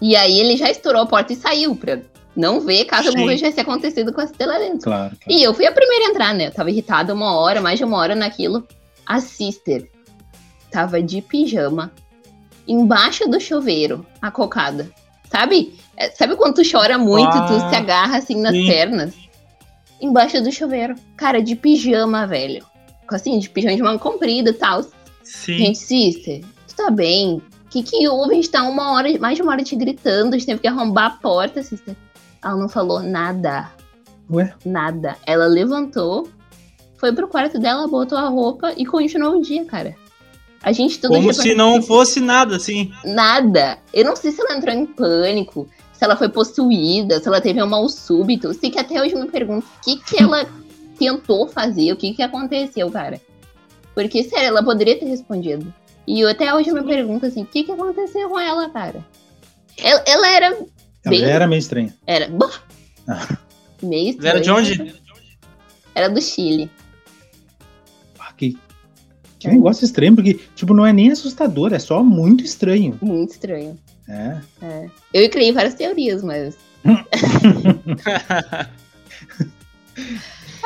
[0.00, 2.00] E aí ele já estourou a porta e saiu pra
[2.34, 4.84] não ver caso alguma coisa tivesse acontecido com a Stella dentro.
[4.84, 5.20] Claro, claro.
[5.28, 6.46] E eu fui a primeira a entrar, né?
[6.48, 8.66] Eu tava irritada uma hora, mais de uma hora naquilo.
[9.06, 9.88] A Sister
[10.70, 11.92] tava de pijama,
[12.66, 14.90] embaixo do chuveiro, acocada.
[15.30, 15.74] Sabe?
[15.96, 18.66] É, sabe quando tu chora muito, ah, tu se agarra assim nas sim.
[18.66, 19.14] pernas?
[20.00, 20.94] Embaixo do chuveiro.
[21.16, 22.64] Cara, de pijama, velho.
[23.08, 24.82] Assim, de pijama de manga comprida e tal.
[25.22, 25.58] Sim.
[25.58, 27.40] Gente, Sister, tu tá bem?
[27.82, 28.32] que que houve?
[28.32, 30.68] A gente tá uma hora, mais de uma hora te gritando, a gente teve que
[30.68, 31.96] arrombar a porta, sister.
[32.42, 33.70] Ela não falou nada.
[34.30, 34.52] Ué?
[34.64, 35.16] Nada.
[35.26, 36.28] Ela levantou,
[36.96, 39.94] foi pro quarto dela, botou a roupa e continuou o dia, cara.
[40.62, 42.92] A gente todo Como se não fosse nada, assim.
[43.04, 43.78] Nada.
[43.92, 47.62] Eu não sei se ela entrou em pânico, se ela foi possuída, se ela teve
[47.62, 48.52] um mal súbito.
[48.54, 50.44] Sei que até hoje eu me pergunto o que, que ela
[50.98, 53.20] tentou fazer, o que, que aconteceu, cara.
[53.94, 55.72] Porque, sério, ela poderia ter respondido.
[56.06, 59.04] E eu, até hoje eu me pergunto assim, o que, que aconteceu com ela, cara?
[59.78, 60.58] Ela, ela era.
[61.06, 61.22] Bem...
[61.22, 61.94] Ela era meio estranha.
[62.06, 62.28] Era.
[63.08, 63.38] Ah.
[63.82, 64.30] Meio estranha.
[64.32, 64.94] Era de onde?
[65.94, 66.70] Era do Chile.
[69.46, 72.98] Que, que negócio estranho, porque, tipo, não é nem assustador, é só muito estranho.
[73.00, 73.78] Muito estranho.
[74.08, 74.36] É.
[74.62, 74.86] é.
[75.12, 76.56] Eu criei várias teorias, mas.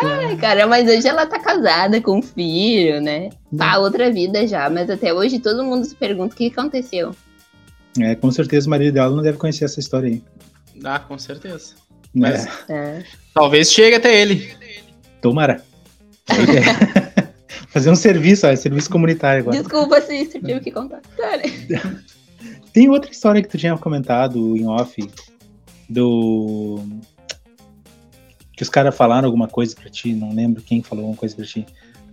[0.03, 3.29] Ai, cara, mas hoje ela tá casada com um filho, né?
[3.57, 7.15] Tá outra vida já, mas até hoje todo mundo se pergunta o que aconteceu.
[7.99, 10.23] É, com certeza o marido dela não deve conhecer essa história aí.
[10.85, 11.75] Ah, com certeza.
[12.15, 13.03] Mas É.
[13.35, 14.51] talvez chegue até ele.
[15.21, 15.63] tomara.
[17.71, 19.57] Fazer um serviço, ó, é serviço comunitário agora.
[19.57, 21.01] Desculpa se isso tive que contar.
[22.73, 24.97] Tem outra história que tu tinha comentado em off
[25.89, 26.81] do.
[28.53, 31.45] Que os caras falaram alguma coisa pra ti, não lembro quem falou alguma coisa pra
[31.45, 31.65] ti.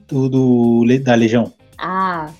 [0.07, 1.51] Do, do da Legião.
[1.77, 2.31] Ah,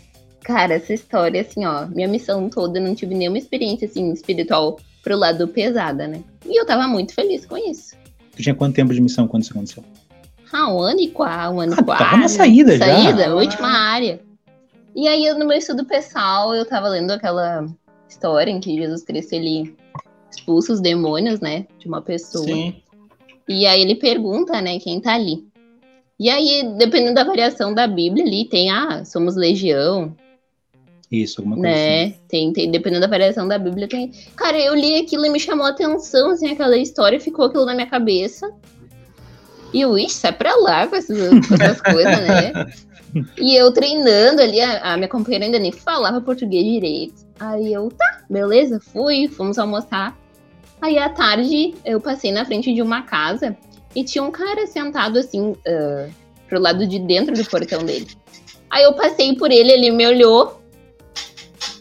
[0.44, 4.80] cara, essa história, assim, ó, minha missão toda, eu não tive nenhuma experiência, assim, espiritual
[5.04, 6.24] pro lado pesada, né?
[6.46, 7.96] E eu tava muito feliz com isso.
[8.36, 9.84] Tu tinha quanto tempo de missão quando isso aconteceu?
[10.52, 12.06] Ah, um ano e quatro, um ano Ah, e quatro.
[12.06, 12.86] tava na saída já.
[12.86, 14.20] Saída, última área.
[14.96, 17.66] E aí, no meu estudo pessoal, eu tava lendo aquela
[18.10, 19.76] história em que Jesus Cristo, ele
[20.32, 22.46] expulsa os demônios, né, de uma pessoa.
[22.46, 22.76] Sim.
[23.48, 25.46] E aí ele pergunta, né, quem tá ali.
[26.20, 30.16] E aí, dependendo da variação da Bíblia ali, tem, ah, somos legião,
[31.12, 31.86] Isso, alguma coisa assim.
[31.86, 32.14] né?
[32.28, 34.12] Tem, tem, dependendo da variação da Bíblia, tem.
[34.36, 37.76] Cara, eu li aquilo e me chamou a atenção, assim, aquela história, ficou aquilo na
[37.76, 38.52] minha cabeça.
[39.74, 42.54] E eu, ixi, sai pra lá com essas, com essas coisas, né?
[43.38, 47.26] E eu treinando ali, a, a minha companheira ainda nem falava português direito.
[47.40, 50.16] Aí eu, tá, beleza, fui, fomos almoçar.
[50.82, 53.58] Aí à tarde eu passei na frente de uma casa
[53.96, 56.08] e tinha um cara sentado assim, ah,
[56.48, 58.08] pro lado de dentro do portão dele.
[58.70, 60.62] Aí eu passei por ele, ele me olhou.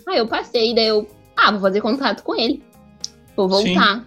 [0.09, 2.63] Aí eu passei, daí eu, ah, vou fazer contato com ele.
[3.37, 4.07] Vou voltar.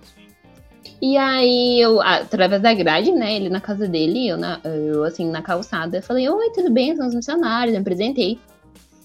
[1.02, 5.30] E aí eu, através da grade, né, ele na casa dele, eu, na, eu assim,
[5.30, 6.96] na calçada, falei, oi, tudo bem?
[6.96, 8.38] Somos missionários, me apresentei.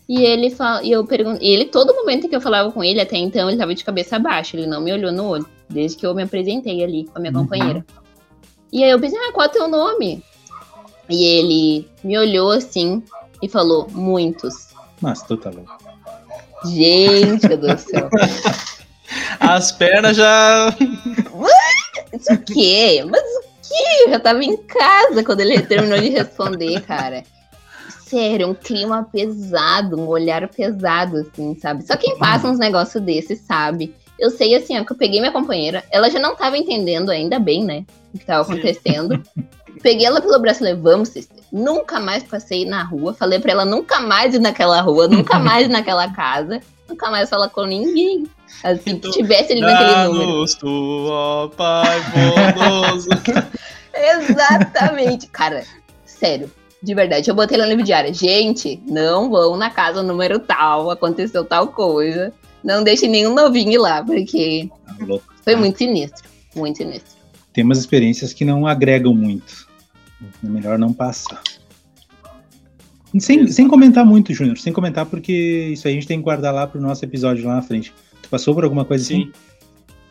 [0.08, 3.16] E ele fala, e eu perguntei, ele, todo momento que eu falava com ele, até
[3.16, 6.14] então, ele tava de cabeça baixa, ele não me olhou no olho, desde que eu
[6.14, 7.42] me apresentei ali com a minha Uhum.
[7.44, 7.86] companheira.
[8.72, 10.22] E aí eu pensei, ah, qual é o teu nome?
[11.08, 13.02] E ele me olhou assim
[13.40, 14.68] e falou, muitos.
[15.00, 15.78] Nossa, tu tá louco.
[16.66, 18.10] Gente do céu.
[19.38, 20.74] As pernas já.
[22.16, 23.04] Isso o quê?
[23.08, 24.04] Mas o quê?
[24.04, 27.22] Eu já tava em casa quando ele terminou de responder, cara.
[28.06, 31.86] Sério, um clima pesado, um olhar pesado, assim, sabe?
[31.86, 33.94] Só quem passa uns negócios desses sabe.
[34.18, 37.38] Eu sei, assim, ó, que eu peguei minha companheira, ela já não tava entendendo, ainda
[37.38, 37.84] bem, né?
[38.12, 39.20] O que tava acontecendo.
[39.82, 41.42] Peguei ela pelo braço e falei, vamos, sister.
[41.50, 43.12] Nunca mais passei na rua.
[43.12, 46.60] Falei pra ela nunca mais ir naquela rua, nunca mais ir naquela casa.
[46.88, 48.24] nunca mais falar com ninguém.
[48.62, 50.44] Assim, então, tivesse ele naquele número.
[50.58, 53.08] Tu, ó Pai bondoso.
[53.94, 55.26] Exatamente.
[55.28, 55.64] Cara,
[56.04, 56.50] sério.
[56.82, 58.12] De verdade, eu botei no livro diário.
[58.12, 62.32] Gente, não vão na casa número tal, aconteceu tal coisa.
[62.62, 64.68] Não deixe nenhum novinho ir lá, porque
[65.42, 66.28] foi muito sinistro.
[66.54, 67.14] Muito sinistro.
[67.52, 69.66] Tem umas experiências que não agregam muito.
[70.42, 71.42] É melhor não passar.
[73.18, 76.52] Sem, sem comentar muito, Júnior, sem comentar, porque isso aí a gente tem que guardar
[76.52, 77.94] lá pro nosso episódio lá na frente.
[78.24, 79.22] Tu passou por alguma coisa Sim.
[79.22, 79.32] assim?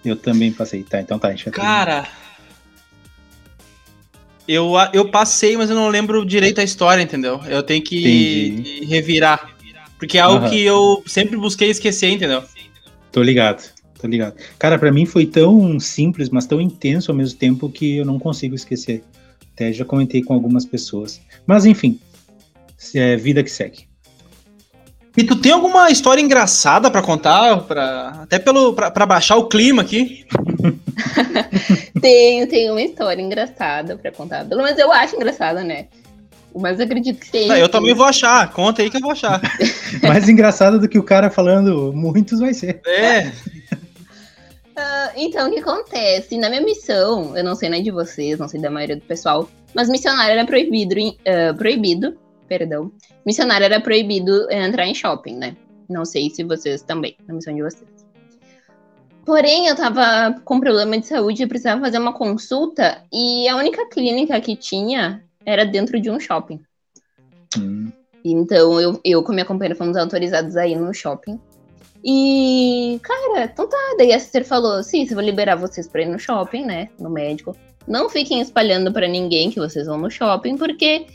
[0.06, 0.84] Eu também passei.
[0.84, 2.08] Tá, então tá, a gente vai Cara,
[4.48, 7.42] eu, eu passei, mas eu não lembro direito a história, entendeu?
[7.48, 8.86] Eu tenho que Entendi.
[8.86, 9.52] revirar.
[9.98, 10.52] Porque é algo uhum.
[10.52, 12.44] que eu sempre busquei esquecer, entendeu?
[13.12, 13.64] Tô ligado,
[14.00, 14.36] tô ligado.
[14.60, 18.20] Cara, para mim foi tão simples, mas tão intenso ao mesmo tempo que eu não
[18.20, 19.02] consigo esquecer.
[19.54, 21.22] Até já comentei com algumas pessoas.
[21.48, 22.00] Mas enfim,
[22.94, 23.88] é vida que segue.
[25.16, 29.84] E tu tem alguma história engraçada para contar, pra, até pelo para baixar o clima
[29.84, 30.26] aqui?
[32.02, 34.44] tenho, tenho uma história engraçada para contar.
[34.46, 35.86] Pelo menos eu acho engraçada, né?
[36.56, 37.58] Mas eu acredito que seja.
[37.58, 38.52] eu também vou achar.
[38.52, 39.40] Conta aí que eu vou achar.
[40.02, 42.82] Mais engraçado do que o cara falando muitos vai ser.
[42.86, 43.28] É.
[43.28, 46.38] Uh, então, o que acontece?
[46.38, 49.48] Na minha missão, eu não sei nem de vocês, não sei da maioria do pessoal,
[49.76, 52.16] mas missionário era proibido, uh, proibido
[52.58, 52.92] perdão,
[53.26, 55.58] missionário era proibido entrar em shopping, né?
[55.90, 57.90] Não sei se vocês também, na missão de vocês.
[59.26, 63.88] Porém, eu tava com problema de saúde e precisava fazer uma consulta e a única
[63.90, 66.60] clínica que tinha era dentro de um shopping.
[67.58, 67.92] Hum.
[68.24, 71.40] Então, eu, eu com minha companheira fomos autorizados a ir no shopping.
[72.04, 73.96] E, cara, então tá.
[73.98, 76.90] Daí a sister falou: sim, se vou liberar vocês pra ir no shopping, né?
[77.00, 77.56] No médico.
[77.88, 81.06] Não fiquem espalhando para ninguém que vocês vão no shopping, porque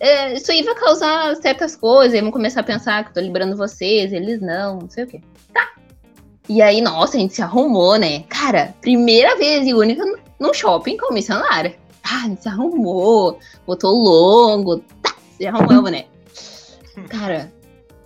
[0.00, 3.20] é, isso aí vai causar certas coisas, aí vão começar a pensar que eu tô
[3.20, 5.20] liberando vocês, eles não, não sei o quê.
[5.52, 5.68] Tá.
[6.48, 8.24] E aí, nossa, a gente se arrumou, né?
[8.28, 10.02] Cara, primeira vez e única
[10.38, 11.76] no shopping com missionária.
[12.02, 16.06] Ah, a gente se arrumou, botou longo, tá, se arrumamos, né?
[17.08, 17.52] Cara,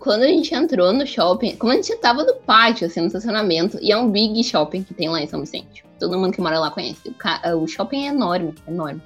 [0.01, 3.79] quando a gente entrou no shopping, como a gente tava no pátio, assim, no estacionamento,
[3.81, 5.85] e é um big shopping que tem lá em São Vicente.
[5.99, 7.15] Todo mundo que mora lá conhece.
[7.57, 9.01] O shopping é enorme, enorme.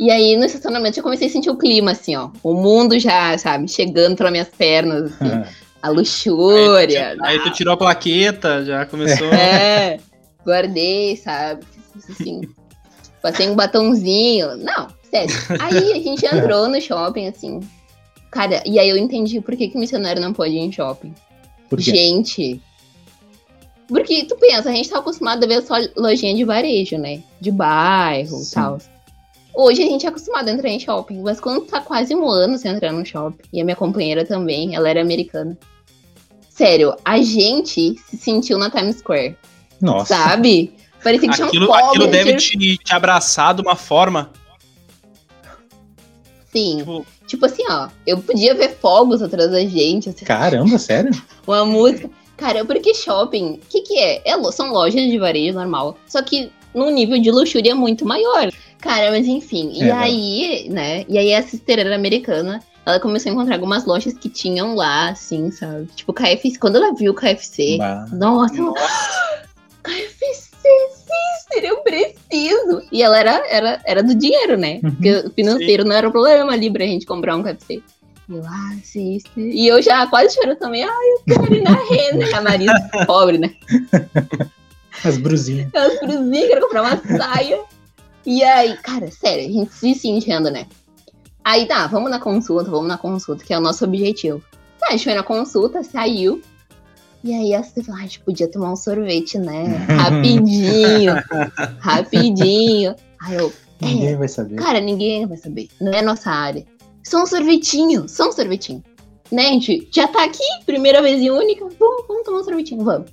[0.00, 2.30] E aí, no estacionamento, eu comecei a sentir o clima, assim, ó.
[2.42, 5.44] O mundo já, sabe, chegando pelas minhas pernas, assim,
[5.82, 7.08] a luxúria.
[7.10, 9.26] Aí tu, aí tu, tirou a plaqueta, já começou.
[9.30, 9.98] É,
[10.42, 11.66] guardei, sabe?
[12.08, 12.40] Assim,
[13.20, 14.56] passei um batonzinho.
[14.56, 15.34] Não, sério.
[15.60, 17.60] Aí a gente entrou no shopping, assim.
[18.30, 21.14] Cara, e aí eu entendi por que, que missionário não pode ir em shopping.
[21.76, 22.58] Gente.
[23.86, 27.22] Porque tu pensa, a gente tá acostumado a ver só lojinha de varejo, né?
[27.38, 28.78] De bairro e tal.
[29.54, 32.56] Hoje a gente é acostumado a entrar em shopping, mas quando tá quase um ano
[32.56, 35.58] sem entrar no shopping, e a minha companheira também, ela era americana.
[36.48, 39.36] Sério, a gente se sentiu na Times Square.
[39.80, 40.14] Nossa.
[40.14, 40.74] Sabe?
[41.02, 44.30] Parecia que aquilo, tinha um pobre, aquilo deve te, te abraçar de uma forma.
[46.52, 46.78] Sim.
[46.78, 47.06] Tipo...
[47.26, 50.10] tipo assim, ó, eu podia ver fogos atrás da gente.
[50.10, 51.10] Assim, Caramba, sério?
[51.46, 52.10] Uma música.
[52.36, 54.22] Cara, porque shopping, o que, que é?
[54.24, 54.52] é?
[54.52, 55.96] São lojas de varejo normal.
[56.06, 58.50] Só que num nível de luxúria muito maior.
[58.80, 59.80] Cara, mas enfim.
[59.80, 61.04] É, e aí, né?
[61.08, 65.50] E aí a cisteira americana, ela começou a encontrar algumas lojas que tinham lá, assim,
[65.50, 65.86] sabe?
[65.94, 66.58] Tipo, KFC.
[66.58, 68.06] Quando ela viu o KFC, bah.
[68.12, 68.80] nossa, nossa.
[68.80, 69.50] Ela,
[69.82, 72.82] KFC, sister, eu preciso.
[72.90, 74.80] E ela era, era, era do dinheiro, né?
[74.82, 74.90] Uhum.
[74.90, 77.82] Porque o financeiro não era o problema ali pra gente comprar um KFC.
[78.28, 79.44] E eu, ah, sister.
[79.44, 80.84] E eu já quase chorando também.
[80.84, 82.36] Ai, eu quero ir na renda.
[82.36, 83.50] A Marisa, pobre, né?
[85.04, 85.68] As brusinhas.
[85.74, 87.60] As brusinhas, quero comprar uma saia.
[88.24, 90.66] E aí, cara, sério, a gente se sentindo, né?
[91.42, 94.42] Aí tá, vamos na consulta, vamos na consulta, que é o nosso objetivo.
[94.78, 96.42] Tá, a gente foi na consulta, saiu.
[97.22, 99.64] E aí você falou, a gente podia tomar um sorvete, né?
[99.88, 101.14] Rapidinho.
[101.78, 102.94] rapidinho.
[103.22, 103.52] Aí eu.
[103.82, 104.56] É, ninguém vai saber.
[104.56, 105.68] Cara, ninguém vai saber.
[105.80, 106.64] Não é nossa área.
[107.02, 108.82] Só um sorvetinho, só um sorvetinho.
[109.30, 109.88] Né, gente?
[109.92, 111.66] Já tá aqui, primeira vez e única.
[111.78, 113.10] Vamos, vamos tomar um sorvetinho, vamos.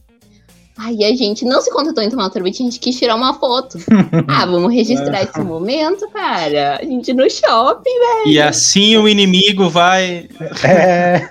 [0.78, 3.34] Aí a gente não se contentou em tomar um sorvete, a gente quis tirar uma
[3.34, 3.80] foto.
[4.28, 6.78] ah, vamos registrar esse momento, cara.
[6.80, 8.28] A gente no shopping, velho.
[8.28, 10.30] E assim o inimigo vai.
[10.63, 11.30] É.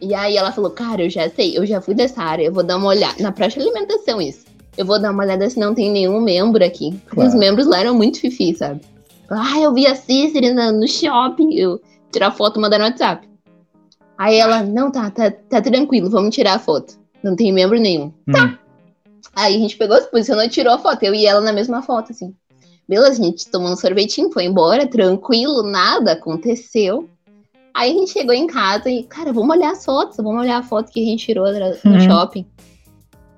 [0.00, 2.62] E aí ela falou, cara, eu já sei, eu já fui dessa área, eu vou
[2.62, 3.22] dar uma olhada.
[3.22, 4.44] Na praça de alimentação, isso.
[4.76, 6.90] Eu vou dar uma olhada se não tem nenhum membro aqui.
[7.04, 7.30] Porque claro.
[7.30, 8.82] os membros lá eram muito fifi, sabe?
[9.30, 11.54] Ah, eu vi a Cícera no shopping.
[11.54, 11.80] Eu
[12.12, 13.26] tirar foto e mandar no WhatsApp.
[14.18, 16.98] Aí ela, não, tá, tá, tá tranquilo, vamos tirar a foto.
[17.26, 18.12] Não tem membro nenhum.
[18.28, 18.32] Hum.
[18.32, 18.58] Tá.
[19.34, 21.02] Aí a gente pegou, se posicionou e tirou a foto.
[21.02, 22.32] Eu e ela na mesma foto, assim.
[22.88, 27.08] Beleza, a gente tomou um sorvetinho, foi embora, tranquilo, nada aconteceu.
[27.74, 30.62] Aí a gente chegou em casa e, cara, vamos olhar as fotos, vamos olhar a
[30.62, 32.00] foto que a gente tirou no Uhum.
[32.00, 32.46] shopping.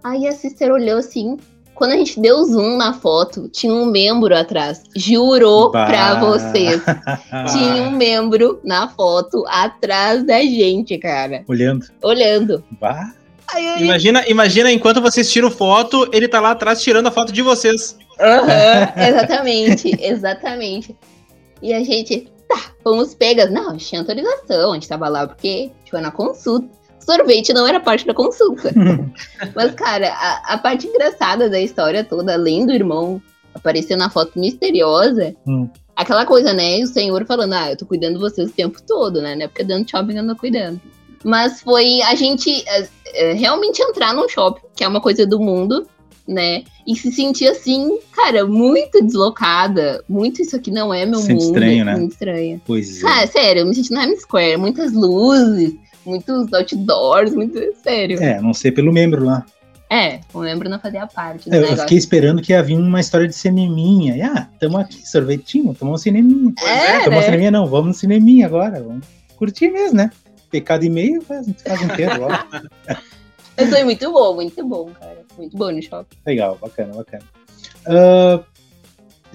[0.05, 1.39] Aí a sister olhou assim.
[1.75, 4.83] Quando a gente deu zoom na foto, tinha um membro atrás.
[4.97, 5.87] Jurou Bah.
[5.87, 6.83] pra vocês.
[7.53, 11.45] Tinha um membro na foto atrás da gente, cara.
[11.47, 11.87] Olhando.
[12.03, 12.65] Olhando.
[12.81, 13.15] Bah.
[13.53, 17.43] Aí Imagina, imagina enquanto vocês tiram foto, ele tá lá atrás tirando a foto de
[17.43, 17.97] vocês.
[18.21, 20.97] Aham, exatamente, exatamente.
[21.63, 23.51] E a gente, tá, fomos pegas.
[23.51, 26.69] Não, tinha autorização, a gente tava lá porque a gente foi na consulta.
[27.01, 28.71] Sorvete não era parte da consulta.
[29.57, 33.21] Mas, cara, a, a parte engraçada da história toda, além do irmão
[33.55, 35.69] aparecer na foto misteriosa, Hum.
[35.97, 36.79] aquela coisa, né?
[36.81, 39.35] O senhor falando, ah, eu tô cuidando de vocês o tempo todo, né?
[39.35, 40.81] Não é porque dando shopping eu ando cuidando.
[41.25, 45.41] Mas foi a gente é, é, realmente entrar num shopping, que é uma coisa do
[45.41, 45.87] mundo,
[46.27, 46.63] né?
[46.87, 50.03] E se sentir assim, cara, muito deslocada.
[50.09, 51.55] Muito isso aqui não é meu Sente mundo.
[51.57, 51.97] estranho, né?
[51.97, 52.61] Muito estranho.
[52.67, 53.01] Pois é.
[53.01, 58.23] Cara, sério, eu me senti no Times Square, muitas luzes, muitos outdoors, muito sério.
[58.23, 59.45] É, não sei pelo membro lá.
[59.91, 61.83] É, o membro não fazia parte do É, eu negócio.
[61.85, 64.17] fiquei esperando que ia vir uma história de cineminha.
[64.17, 66.53] E, ah, tamo aqui, sorvetinho, tomamos um cineminha.
[66.63, 67.23] É, Tomamos né?
[67.23, 68.83] cineminha não, vamos no cineminha agora.
[68.83, 70.11] Vamos curtir mesmo, né?
[70.51, 72.23] Pecado e meio faz, faz inteiro.
[72.23, 72.97] ó.
[73.57, 75.25] Mas foi muito bom, muito bom, cara.
[75.37, 76.17] Muito bom no shopping.
[76.27, 77.25] Legal, bacana, bacana.
[77.87, 78.41] Ah,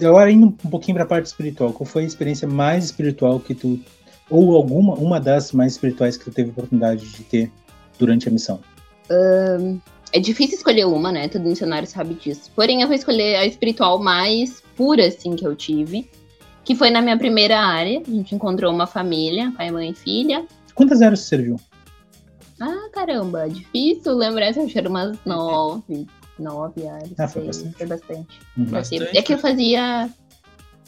[0.00, 3.78] agora indo um pouquinho pra parte espiritual, qual foi a experiência mais espiritual que tu,
[4.30, 7.52] ou alguma, uma das mais espirituais que tu teve oportunidade de ter
[7.98, 8.60] durante a missão?
[10.12, 11.28] É difícil escolher uma, né?
[11.28, 12.50] Todo missionário sabe disso.
[12.54, 16.08] Porém, eu vou escolher a espiritual mais pura, assim, que eu tive.
[16.64, 18.00] Que foi na minha primeira área.
[18.00, 20.46] A gente encontrou uma família, pai, mãe e filha.
[20.74, 21.56] Quantas eras você serviu?
[22.60, 26.06] Ah, caramba, difícil lembrar se eu tinha umas nove,
[26.38, 27.12] nove áreas.
[27.18, 27.76] Ah, foi sei, bastante.
[27.76, 28.40] Foi bastante.
[28.56, 28.64] Uhum.
[28.66, 29.18] Bastante.
[29.18, 30.08] É que eu fazia.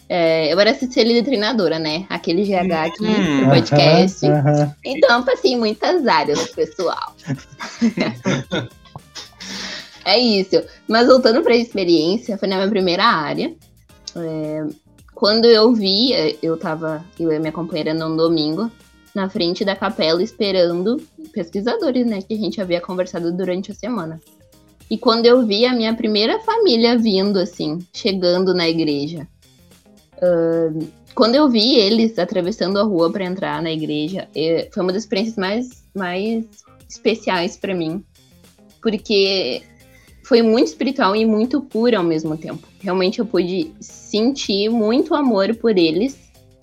[0.08, 2.06] é, eu era assistente treinadora, né?
[2.08, 3.38] Aquele GH aqui Hum.
[3.40, 4.26] pro podcast.
[4.26, 4.74] Aham, aham.
[4.84, 7.14] Então, eu passei em muitas áreas, pessoal.
[10.04, 10.62] é isso.
[10.88, 13.54] Mas voltando para a experiência, foi na minha primeira área.
[14.14, 14.64] É,
[15.14, 18.70] quando eu vi, eu tava, eu e minha companheira num domingo,
[19.16, 21.02] na frente da capela, esperando
[21.32, 22.20] pesquisadores, né?
[22.20, 24.20] Que a gente havia conversado durante a semana.
[24.90, 29.26] E quando eu vi a minha primeira família vindo, assim, chegando na igreja.
[30.22, 34.92] ahn, quando eu vi eles atravessando a rua para entrar na igreja, eh, foi uma
[34.92, 36.44] das experiências mais, mais
[36.86, 38.04] especiais para mim.
[38.82, 39.62] Porque
[40.24, 42.68] foi muito espiritual e muito pura ao mesmo tempo.
[42.80, 46.18] Realmente eu pude sentir muito amor por eles.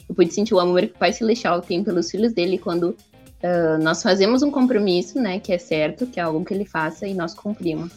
[0.08, 2.96] Eu pude sentir o amor que o Pai Celestial tem pelos filhos dele quando
[3.44, 7.06] ah, nós fazemos um compromisso, né, que é certo, que é algo que ele faça
[7.06, 7.92] e nós cumprimos.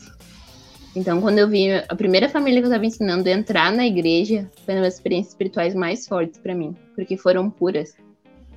[0.94, 4.50] Então, quando eu vi a primeira família que eu estava ensinando a entrar na igreja,
[4.64, 7.94] foi uma das experiências espirituais mais fortes para mim, porque foram puras,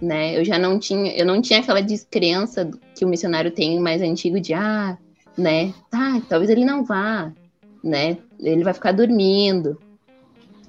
[0.02, 0.40] né?
[0.40, 4.40] Eu já não tinha, eu não tinha aquela descrença que o missionário tem mais antigo
[4.40, 4.98] de ah,
[5.38, 5.74] né?
[5.92, 7.32] Tá, talvez ele não vá,
[7.84, 8.18] né?
[8.40, 9.78] Ele vai ficar dormindo.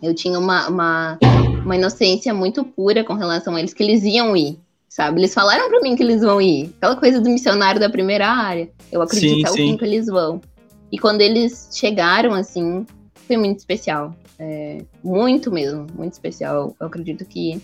[0.02, 1.18] Eu tinha uma, uma,
[1.64, 5.20] uma inocência muito pura com relação a eles, que eles iam ir, sabe?
[5.20, 6.72] Eles falaram para mim que eles vão ir.
[6.78, 8.68] Aquela coisa do missionário da primeira área.
[8.90, 10.40] Eu acredito Sim, até o fim que eles vão.
[10.90, 12.84] E quando eles chegaram, assim,
[13.26, 14.14] foi muito especial.
[14.38, 16.74] É, muito mesmo, muito especial.
[16.80, 17.60] Eu acredito que,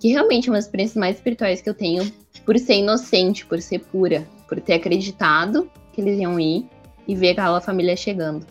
[0.00, 2.12] que realmente é uma das experiências mais espirituais que eu tenho
[2.44, 6.66] por ser inocente, por ser pura, por ter acreditado que eles iam ir
[7.06, 8.44] e ver aquela família chegando.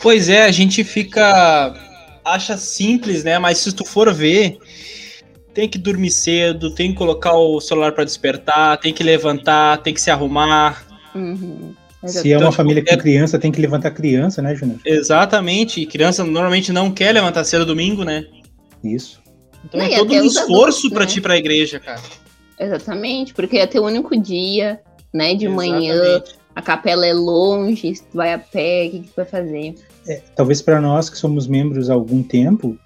[0.00, 1.74] Pois é, a gente fica.
[2.24, 3.38] Acha simples, né?
[3.38, 4.58] Mas se tu for ver,
[5.54, 9.92] tem que dormir cedo, tem que colocar o celular pra despertar, tem que levantar, tem
[9.94, 10.84] que se arrumar.
[11.14, 11.74] Uhum.
[12.06, 14.80] Se é uma Então, família é- com criança, tem que levantar criança, né, Júnior?
[14.84, 15.80] Exatamente.
[15.80, 18.24] E criança normalmente não quer levantar cedo domingo, né?
[18.82, 19.20] Isso.
[19.64, 21.06] Então Não, é todo um esforço né?
[21.06, 22.00] ti ir pra igreja, cara.
[22.58, 24.80] Exatamente, porque é teu único dia,
[25.14, 25.34] né?
[25.34, 26.34] De manhã, Exatamente.
[26.56, 29.74] a capela é longe, se tu vai a pé, o que, que tu vai fazer?
[30.06, 32.76] É, talvez para nós que somos membros há algum tempo,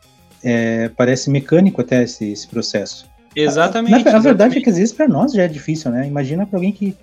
[0.42, 3.07] é, parece mecânico até esse, esse processo.
[3.35, 4.05] Exatamente.
[4.05, 4.64] Na, a verdade é exatamente.
[4.64, 6.07] que às vezes para nós já é difícil, né?
[6.07, 6.96] Imagina para alguém que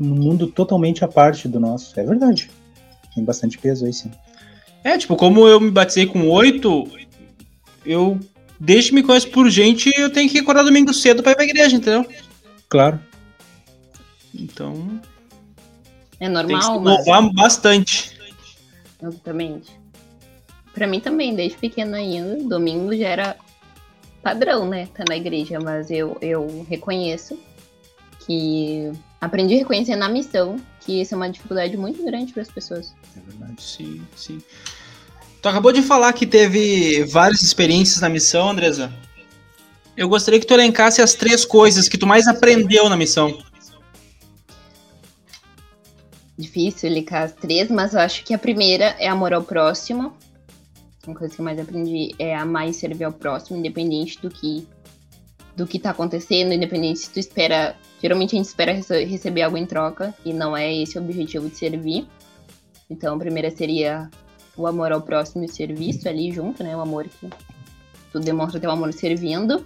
[0.00, 1.98] um mundo totalmente à parte do nosso.
[1.98, 2.50] É verdade.
[3.14, 4.10] Tem bastante peso aí, sim.
[4.84, 6.88] É, tipo, como eu me batizei com oito,
[7.86, 8.18] eu,
[8.58, 11.44] desde que me conheço por gente, eu tenho que acordar domingo cedo pra ir pra
[11.44, 12.06] igreja, entendeu?
[12.68, 12.98] Claro.
[14.34, 15.00] Então,
[16.18, 17.32] É tem que se normal, mas.
[17.34, 18.12] bastante.
[19.02, 19.78] Exatamente.
[20.72, 23.36] Pra mim também, desde pequena ainda, domingo já era
[24.22, 24.88] padrão, né?
[24.94, 27.38] Tá na igreja, mas eu, eu reconheço
[28.20, 28.90] que
[29.20, 32.94] aprendi a reconhecer na missão que isso é uma dificuldade muito grande para as pessoas.
[33.16, 33.62] É verdade.
[33.62, 34.40] Sim, sim.
[35.40, 38.92] Tu acabou de falar que teve várias experiências na missão, Andresa.
[39.96, 43.42] Eu gostaria que tu elencasse as três coisas que tu mais aprendeu na missão.
[46.42, 50.12] Difícil elencar as três, mas eu acho que a primeira é amor ao próximo.
[51.06, 54.66] Uma coisa que eu mais aprendi é amar e servir ao próximo, independente do que
[55.54, 57.76] do que tá acontecendo, independente se tu espera.
[58.00, 61.56] Geralmente a gente espera receber algo em troca, e não é esse o objetivo de
[61.56, 62.08] servir.
[62.90, 64.10] Então, a primeira seria
[64.56, 66.76] o amor ao próximo e serviço ali junto, né?
[66.76, 67.30] O amor que
[68.10, 69.64] tu demonstra teu amor servindo.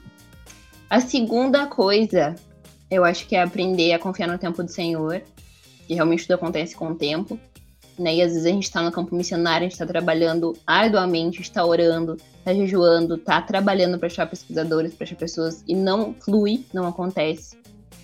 [0.90, 2.34] A segunda coisa,
[2.90, 5.22] eu acho que é aprender a confiar no tempo do Senhor,
[5.86, 7.38] que realmente tudo acontece com o tempo.
[7.98, 8.16] Né?
[8.16, 11.64] E às vezes a gente está no campo missionário, a gente está trabalhando arduamente, está
[11.64, 16.86] orando, está jejuando, está trabalhando para achar pesquisadores, para achar pessoas, e não flui, não
[16.86, 17.56] acontece.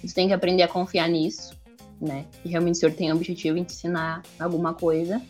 [0.02, 1.54] Você tem que aprender a confiar nisso,
[2.00, 2.24] né?
[2.44, 5.20] E realmente o Senhor tem o objetivo te ensinar alguma coisa.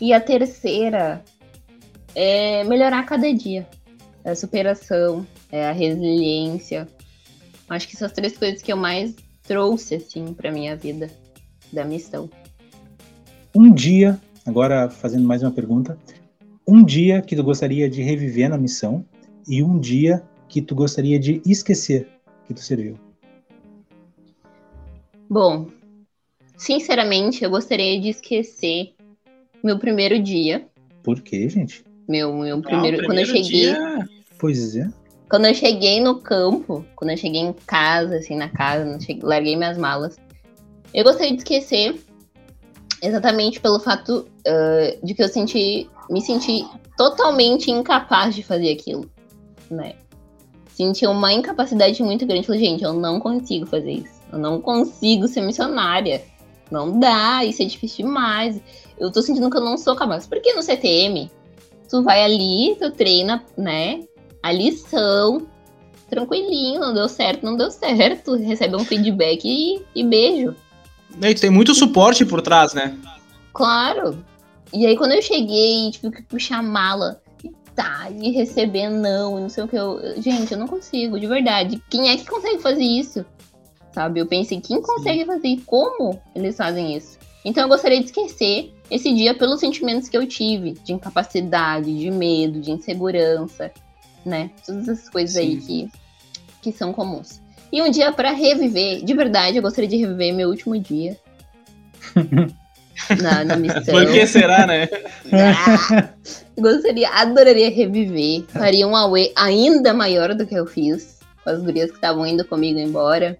[0.00, 1.24] E a terceira
[2.14, 3.66] é melhorar cada dia.
[4.22, 6.86] É a superação, é a resiliência.
[7.68, 9.14] Acho que são as três coisas que eu mais
[9.50, 11.10] trouxe, assim, pra minha vida
[11.72, 12.30] da missão.
[13.52, 15.98] Um dia, agora fazendo mais uma pergunta,
[16.64, 19.04] um dia que tu gostaria de reviver na missão
[19.48, 22.06] e um dia que tu gostaria de esquecer
[22.46, 22.94] que tu serviu.
[25.28, 25.66] Bom,
[26.56, 28.94] sinceramente, eu gostaria de esquecer
[29.64, 30.64] meu primeiro dia.
[31.02, 31.82] Por quê, gente?
[32.08, 33.62] Meu, meu primeiro, ah, quando eu cheguei.
[33.62, 34.08] Dia...
[34.38, 34.88] Pois é.
[35.30, 39.56] Quando eu cheguei no campo, quando eu cheguei em casa, assim, na casa, cheguei, larguei
[39.56, 40.18] minhas malas,
[40.92, 42.04] eu gostaria de esquecer
[43.00, 46.66] exatamente pelo fato uh, de que eu senti, me senti
[46.96, 49.08] totalmente incapaz de fazer aquilo,
[49.70, 49.94] né?
[50.68, 52.46] Senti uma incapacidade muito grande.
[52.46, 54.20] Falei, gente, eu não consigo fazer isso.
[54.32, 56.22] Eu não consigo ser missionária.
[56.70, 58.60] Não dá, isso é difícil demais.
[58.98, 60.26] Eu tô sentindo que eu não sou capaz.
[60.26, 61.30] Porque no CTM,
[61.88, 64.04] tu vai ali, tu treina, né?
[64.42, 65.46] A lição,
[66.08, 68.34] tranquilinho, não deu certo, não deu certo.
[68.34, 70.54] Recebe um feedback e, e beijo.
[71.20, 72.96] E tem muito suporte por trás, né?
[73.52, 74.24] Claro.
[74.72, 79.40] E aí quando eu cheguei, tive que puxar a mala e tá, e receber não,
[79.40, 80.00] não sei o que eu.
[80.18, 81.82] Gente, eu não consigo, de verdade.
[81.90, 83.24] Quem é que consegue fazer isso?
[83.92, 84.20] Sabe?
[84.20, 85.26] Eu pensei, quem consegue Sim.
[85.26, 85.60] fazer?
[85.66, 87.18] Como eles fazem isso?
[87.44, 92.10] Então eu gostaria de esquecer esse dia pelos sentimentos que eu tive, de incapacidade, de
[92.10, 93.72] medo, de insegurança,
[94.24, 94.50] né?
[94.66, 95.40] Todas essas coisas Sim.
[95.40, 95.90] aí que,
[96.62, 97.40] que são comuns.
[97.72, 101.16] E um dia para reviver, de verdade, eu gostaria de reviver meu último dia.
[103.22, 103.82] na, na missão.
[103.84, 104.88] Por que será, né?
[105.32, 106.08] Ah,
[106.58, 108.44] gostaria, adoraria reviver.
[108.48, 111.18] Faria um away ainda maior do que eu fiz.
[111.44, 113.36] Com as gurias que estavam indo comigo embora.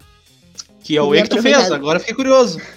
[0.83, 1.71] Que away que tu fez?
[1.71, 2.59] Agora fiquei curioso.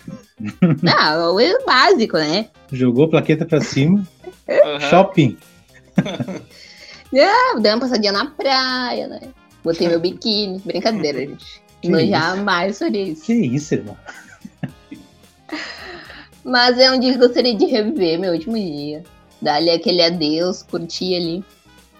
[0.99, 2.49] Ah, o away básico, né?
[2.71, 4.07] Jogou plaqueta pra cima.
[4.49, 4.81] Uhum.
[4.91, 5.39] Shopping.
[7.21, 9.21] ah, dei uma passadinha na praia, né?
[9.63, 10.61] Botei meu biquíni.
[10.65, 11.63] Brincadeira, gente.
[11.81, 12.11] Que não isso?
[12.11, 13.25] jamais faria isso.
[13.25, 13.97] Que isso, irmão?
[16.45, 19.03] Mas é um dia que eu gostaria de reviver, meu último dia.
[19.41, 21.45] Dar-lhe aquele adeus, curtir ali.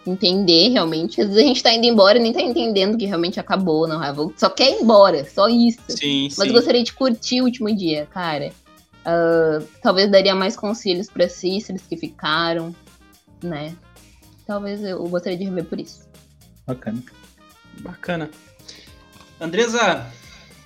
[0.07, 1.21] Entender realmente.
[1.21, 4.01] Às vezes a gente tá indo embora e nem tá entendendo que realmente acabou, não.
[4.37, 5.81] Só quer ir embora, só isso.
[5.89, 6.53] Sim, Mas sim.
[6.53, 8.53] gostaria de curtir o último dia, cara.
[9.07, 12.75] Uh, talvez daria mais conselhos para sisters que ficaram,
[13.43, 13.75] né?
[14.47, 16.07] Talvez eu gostaria de rever por isso.
[16.67, 17.03] Bacana.
[17.81, 18.31] Bacana.
[19.41, 20.07] Andresa,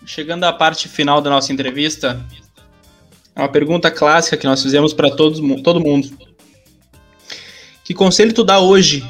[0.05, 2.24] chegando à parte final da nossa entrevista,
[3.35, 6.11] é uma pergunta clássica que nós fizemos para todo mundo.
[7.85, 9.09] Que conselho tu dá hoje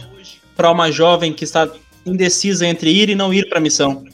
[0.54, 1.68] para uma jovem que está
[2.06, 4.04] indecisa entre ir e não ir para a missão?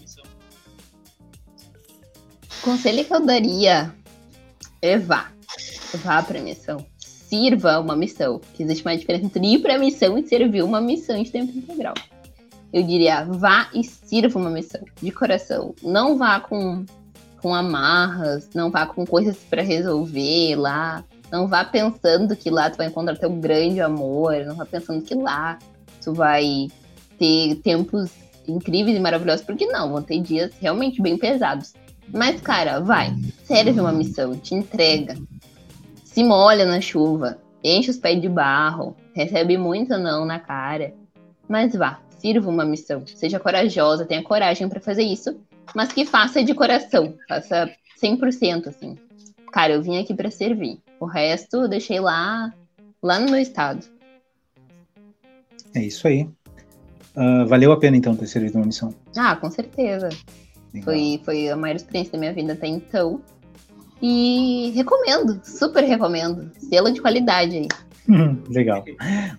[2.58, 3.94] O conselho que eu daria
[4.80, 5.30] é vá.
[6.02, 6.84] Vá para a missão.
[7.34, 8.40] Sirva uma missão.
[8.54, 11.56] Que existe uma diferença entre ir para a missão e servir uma missão de tempo
[11.56, 11.94] integral
[12.74, 15.76] eu diria, vá e sirva uma missão, de coração.
[15.80, 16.84] Não vá com,
[17.40, 21.04] com amarras, não vá com coisas para resolver lá.
[21.30, 25.14] Não vá pensando que lá tu vai encontrar teu grande amor, não vá pensando que
[25.14, 25.56] lá
[26.02, 26.66] tu vai
[27.16, 28.10] ter tempos
[28.48, 31.74] incríveis e maravilhosos, porque não, vão ter dias realmente bem pesados.
[32.12, 33.14] Mas, cara, vai,
[33.44, 35.16] serve uma missão, te entrega.
[36.14, 40.94] Se molha na chuva, enche os pés de barro, recebe muito não na cara,
[41.48, 43.04] mas vá, sirva uma missão.
[43.04, 45.36] Seja corajosa, tenha coragem para fazer isso,
[45.74, 47.68] mas que faça de coração, faça
[48.00, 48.96] 100%, assim.
[49.50, 50.78] Cara, eu vim aqui para servir.
[51.00, 52.54] O resto eu deixei lá,
[53.02, 53.84] lá no meu estado.
[55.74, 56.28] É isso aí.
[57.16, 58.94] Uh, valeu a pena, então, ter servido uma missão?
[59.16, 60.10] Ah, com certeza.
[60.84, 63.20] Foi, foi a maior experiência da minha vida até então.
[64.06, 66.50] E recomendo, super recomendo.
[66.58, 67.68] Selo de qualidade aí.
[68.50, 68.84] Legal.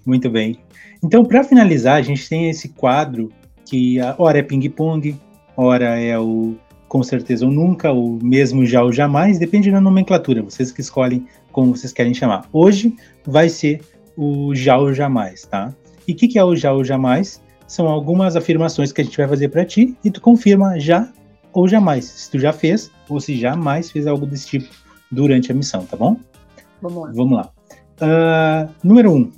[0.03, 0.57] Muito bem.
[1.03, 3.31] Então, para finalizar, a gente tem esse quadro
[3.63, 5.15] que hora é ping-pong,
[5.55, 6.55] hora é o
[6.87, 11.27] com certeza ou nunca, o mesmo já ou jamais, depende da nomenclatura, vocês que escolhem
[11.51, 12.47] como vocês querem chamar.
[12.51, 13.81] Hoje vai ser
[14.17, 15.75] o já ou jamais, tá?
[16.07, 17.39] E o que, que é o já ou jamais?
[17.67, 21.11] São algumas afirmações que a gente vai fazer para ti e tu confirma já
[21.55, 24.69] ou jamais, se tu já fez ou se jamais fez algo desse tipo
[25.09, 26.19] durante a missão, tá bom?
[26.81, 27.11] Vamos lá.
[27.13, 27.49] Vamos lá.
[28.01, 29.15] Uh, número 1.
[29.15, 29.31] Um,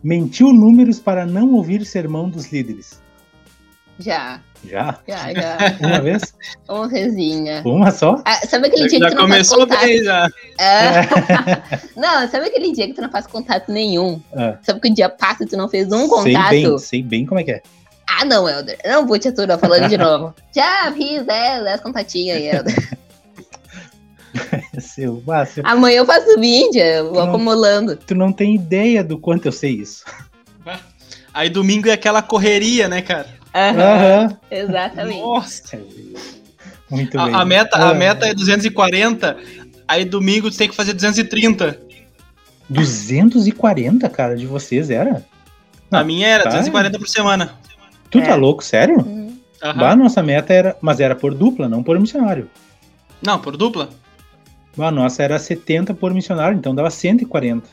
[0.00, 3.02] mentiu números para não ouvir sermão dos líderes.
[3.98, 4.40] Já.
[4.64, 5.00] Já?
[5.08, 5.56] Já, já.
[5.84, 6.34] Uma vez?
[6.68, 7.62] Uma vezinha.
[7.64, 8.22] Uma só?
[8.24, 9.84] Ah, sabe aquele dia já que tu não faz começou contato?
[9.84, 10.28] bem, já.
[10.60, 10.90] É.
[12.00, 14.22] não, sabe aquele dia que tu não faz contato nenhum?
[14.32, 14.56] É.
[14.62, 16.50] Sabe que o dia passa e tu não fez um sei contato?
[16.50, 17.62] bem, sei bem como é que é.
[18.10, 18.78] Ah, não, Helder.
[18.86, 20.34] Não vou te aturar falando de novo.
[20.54, 22.98] Já fiz 10, 10 contatinhos aí, Helder.
[24.80, 27.28] Seu, ah, seu- Amanhã eu faço 20, eu vou Não.
[27.30, 27.96] acumulando.
[27.96, 30.04] tu não tem ideia do quanto eu sei isso.
[31.34, 33.26] Aí domingo é aquela correria, né, cara?
[33.54, 34.36] Aham, Aham.
[34.50, 35.20] exatamente.
[35.20, 35.80] Nossa.
[36.90, 37.34] Muito bem.
[37.34, 39.36] A, a meta, a Ah, meta é 240,
[39.86, 41.80] aí domingo tu tem que fazer 230.
[42.68, 45.24] 240, cara, de vocês era?
[45.90, 46.50] a minha era tá.
[46.50, 47.54] 240 por semana.
[48.10, 48.34] Tu tá É.
[48.36, 48.98] louco, sério?
[49.00, 49.38] Uhum.
[49.76, 50.76] Bah, nossa meta era.
[50.80, 52.48] Mas era por dupla, não por missionário.
[53.20, 53.88] Não, por dupla?
[54.78, 57.68] A nossa era 70 por missionário, então dava 140.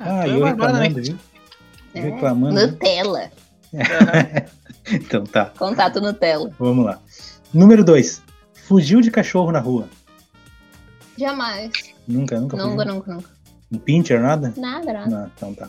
[0.00, 0.88] Ah, é eu barbada, né?
[0.88, 1.18] reclamando, viu?
[1.94, 2.54] É, Reclamando.
[2.54, 2.66] né?
[2.66, 3.30] Nutella.
[3.74, 4.58] Aham.
[4.90, 6.50] Então tá, Contato Nutella.
[6.58, 6.98] vamos lá.
[7.52, 8.22] Número 2.
[8.66, 9.86] Fugiu de cachorro na rua.
[11.18, 11.70] Jamais.
[12.06, 12.94] Nunca, nunca Nunca, fugiu.
[12.94, 13.28] nunca, nunca.
[13.70, 14.54] Um pincher, nada?
[14.56, 15.10] Nada, nada.
[15.10, 15.68] Não, então tá.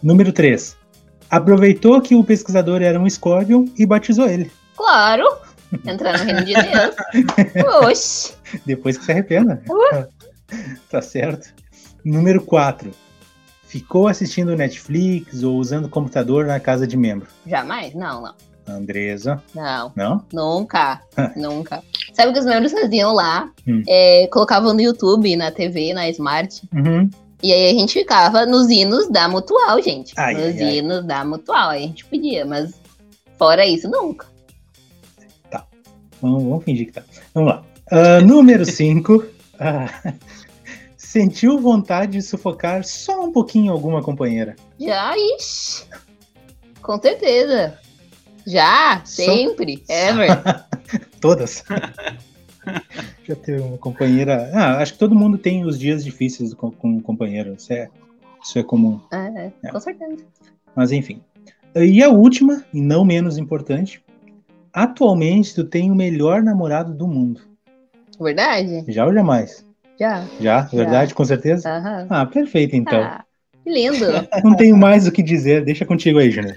[0.00, 0.76] Número 3.
[1.34, 4.52] Aproveitou que o pesquisador era um Scorpion e batizou ele.
[4.76, 5.26] Claro.
[5.84, 6.94] Entrar no reino de Deus.
[7.82, 8.34] Oxi.
[8.64, 9.60] Depois que se arrependa.
[10.88, 11.52] tá certo.
[12.04, 12.88] Número 4.
[13.66, 17.26] Ficou assistindo Netflix ou usando computador na casa de membro.
[17.44, 17.92] Jamais?
[17.94, 18.34] Não, não.
[18.68, 19.42] Andresa.
[19.52, 19.92] Não.
[19.96, 20.24] Não?
[20.32, 21.00] Nunca.
[21.34, 21.82] nunca.
[22.12, 23.50] Sabe o que os membros faziam lá?
[23.66, 23.82] Hum.
[23.88, 26.62] É, colocavam no YouTube, na TV, na Smart.
[26.72, 27.10] Uhum.
[27.44, 30.14] E aí a gente ficava nos hinos da Mutual, gente.
[30.16, 30.76] Ai, nos ai, ai.
[30.78, 31.68] hinos da Mutual.
[31.68, 32.72] Aí a gente podia, mas
[33.36, 34.26] fora isso, nunca.
[36.22, 37.02] Vamos, vamos fingir que tá.
[37.34, 37.62] Vamos lá.
[37.90, 39.26] Ah, número 5.
[40.96, 44.56] sentiu vontade de sufocar só um pouquinho alguma companheira.
[44.80, 45.84] Já, ixi.
[46.80, 47.78] Com certeza.
[48.46, 49.84] Já, sempre.
[49.86, 50.30] Ever.
[51.20, 51.62] Todas.
[53.24, 54.50] Já teve uma companheira.
[54.52, 57.54] Ah, acho que todo mundo tem os dias difíceis com, com um companheiro.
[57.56, 57.88] Isso é,
[58.42, 59.00] isso é comum.
[59.10, 59.70] É, É.
[59.70, 60.24] Com certeza.
[60.76, 61.22] Mas enfim.
[61.74, 64.02] E a última, e não menos importante.
[64.72, 67.40] Atualmente tu tem o melhor namorado do mundo.
[68.20, 68.84] Verdade?
[68.88, 69.64] Já ou jamais?
[69.98, 70.24] Já.
[70.40, 70.62] Já?
[70.62, 71.68] Verdade, com certeza?
[71.68, 72.06] Aham.
[72.10, 73.00] Ah, perfeito então.
[73.00, 73.24] Ah,
[73.62, 74.06] que lindo.
[74.44, 75.64] Não tenho mais o que dizer.
[75.64, 76.56] Deixa contigo aí, Júnior.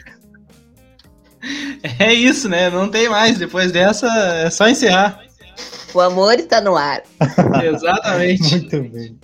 [2.00, 2.70] É isso, né?
[2.70, 3.38] Não tem mais.
[3.38, 4.08] Depois dessa,
[4.44, 5.27] é só encerrar.
[5.94, 7.04] O amor está no ar.
[7.64, 8.52] Exatamente.
[8.52, 9.18] Muito bem.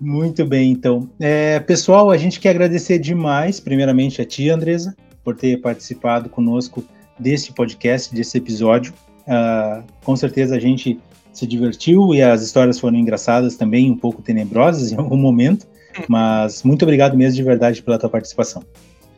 [0.00, 1.08] Muito bem, então.
[1.18, 6.84] É, pessoal, a gente quer agradecer demais, primeiramente, a ti, Andresa, por ter participado conosco
[7.18, 8.92] deste podcast, desse episódio.
[9.26, 11.00] Ah, com certeza a gente
[11.32, 15.66] se divertiu e as histórias foram engraçadas também, um pouco tenebrosas em algum momento.
[16.08, 18.62] Mas muito obrigado mesmo de verdade pela tua participação.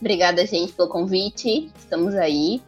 [0.00, 1.70] Obrigada, gente, pelo convite.
[1.76, 2.62] Estamos aí.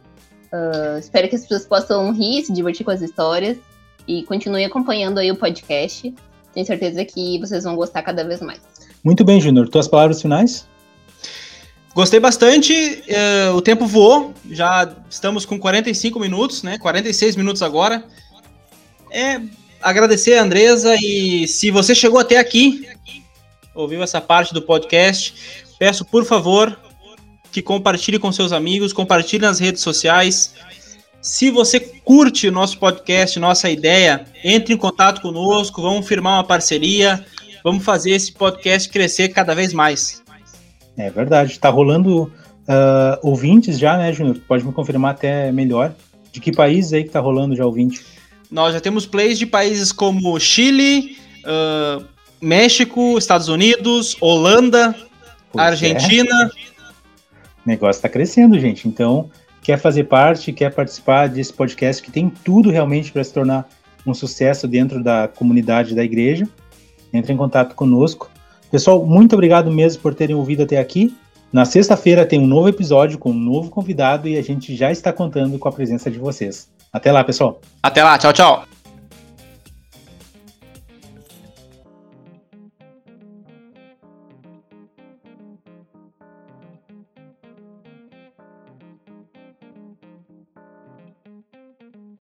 [0.51, 3.57] Ah, espero que as pessoas possam rir, se divertir com as histórias.
[4.11, 6.13] E continue acompanhando aí o podcast.
[6.53, 8.59] Tenho certeza que vocês vão gostar cada vez mais.
[9.01, 9.69] Muito bem, Júnior.
[9.69, 10.67] Tuas palavras finais?
[11.95, 12.73] Gostei bastante.
[13.07, 14.33] eh, o tempo voou.
[14.49, 16.77] Já estamos com 45 minutos, né?
[16.77, 18.03] 46 minutos agora.
[19.09, 19.39] É
[19.81, 22.85] agradecer a Andresa e se você chegou até aqui,
[23.73, 25.33] ouviu essa parte do podcast,
[25.79, 26.77] peço por favor
[27.49, 30.53] que compartilhe com seus amigos, compartilhe nas redes sociais.
[31.21, 36.43] Se você curte o nosso podcast, nossa ideia, entre em contato conosco, vamos firmar uma
[36.43, 37.23] parceria,
[37.63, 40.23] vamos fazer esse podcast crescer cada vez mais.
[40.97, 41.59] É verdade.
[41.59, 42.31] Tá rolando
[42.67, 44.39] ah, ouvintes já, né, Júnior?
[44.47, 45.93] Pode me confirmar até melhor.
[46.31, 48.03] De que país aí que tá rolando já ouvinte?
[48.49, 52.03] Nós já temos plays de países como Chile, ah,
[52.41, 54.95] México, Estados Unidos, Holanda,
[55.51, 55.67] Pois é.
[55.67, 56.51] Argentina.
[57.63, 58.87] O negócio tá crescendo, gente.
[58.87, 59.29] Então,
[59.61, 63.67] quer fazer parte, quer participar desse podcast que tem tudo realmente para se tornar
[64.05, 66.47] um sucesso dentro da comunidade da igreja,
[67.13, 68.29] entre em contato conosco.
[68.71, 71.15] Pessoal, muito obrigado mesmo por terem ouvido até aqui.
[71.51, 75.11] Na sexta-feira tem um novo episódio com um novo convidado e a gente já está
[75.11, 76.69] contando com a presença de vocês.
[76.91, 77.59] Até lá, pessoal.
[77.83, 78.80] Até lá, tchau, tchau.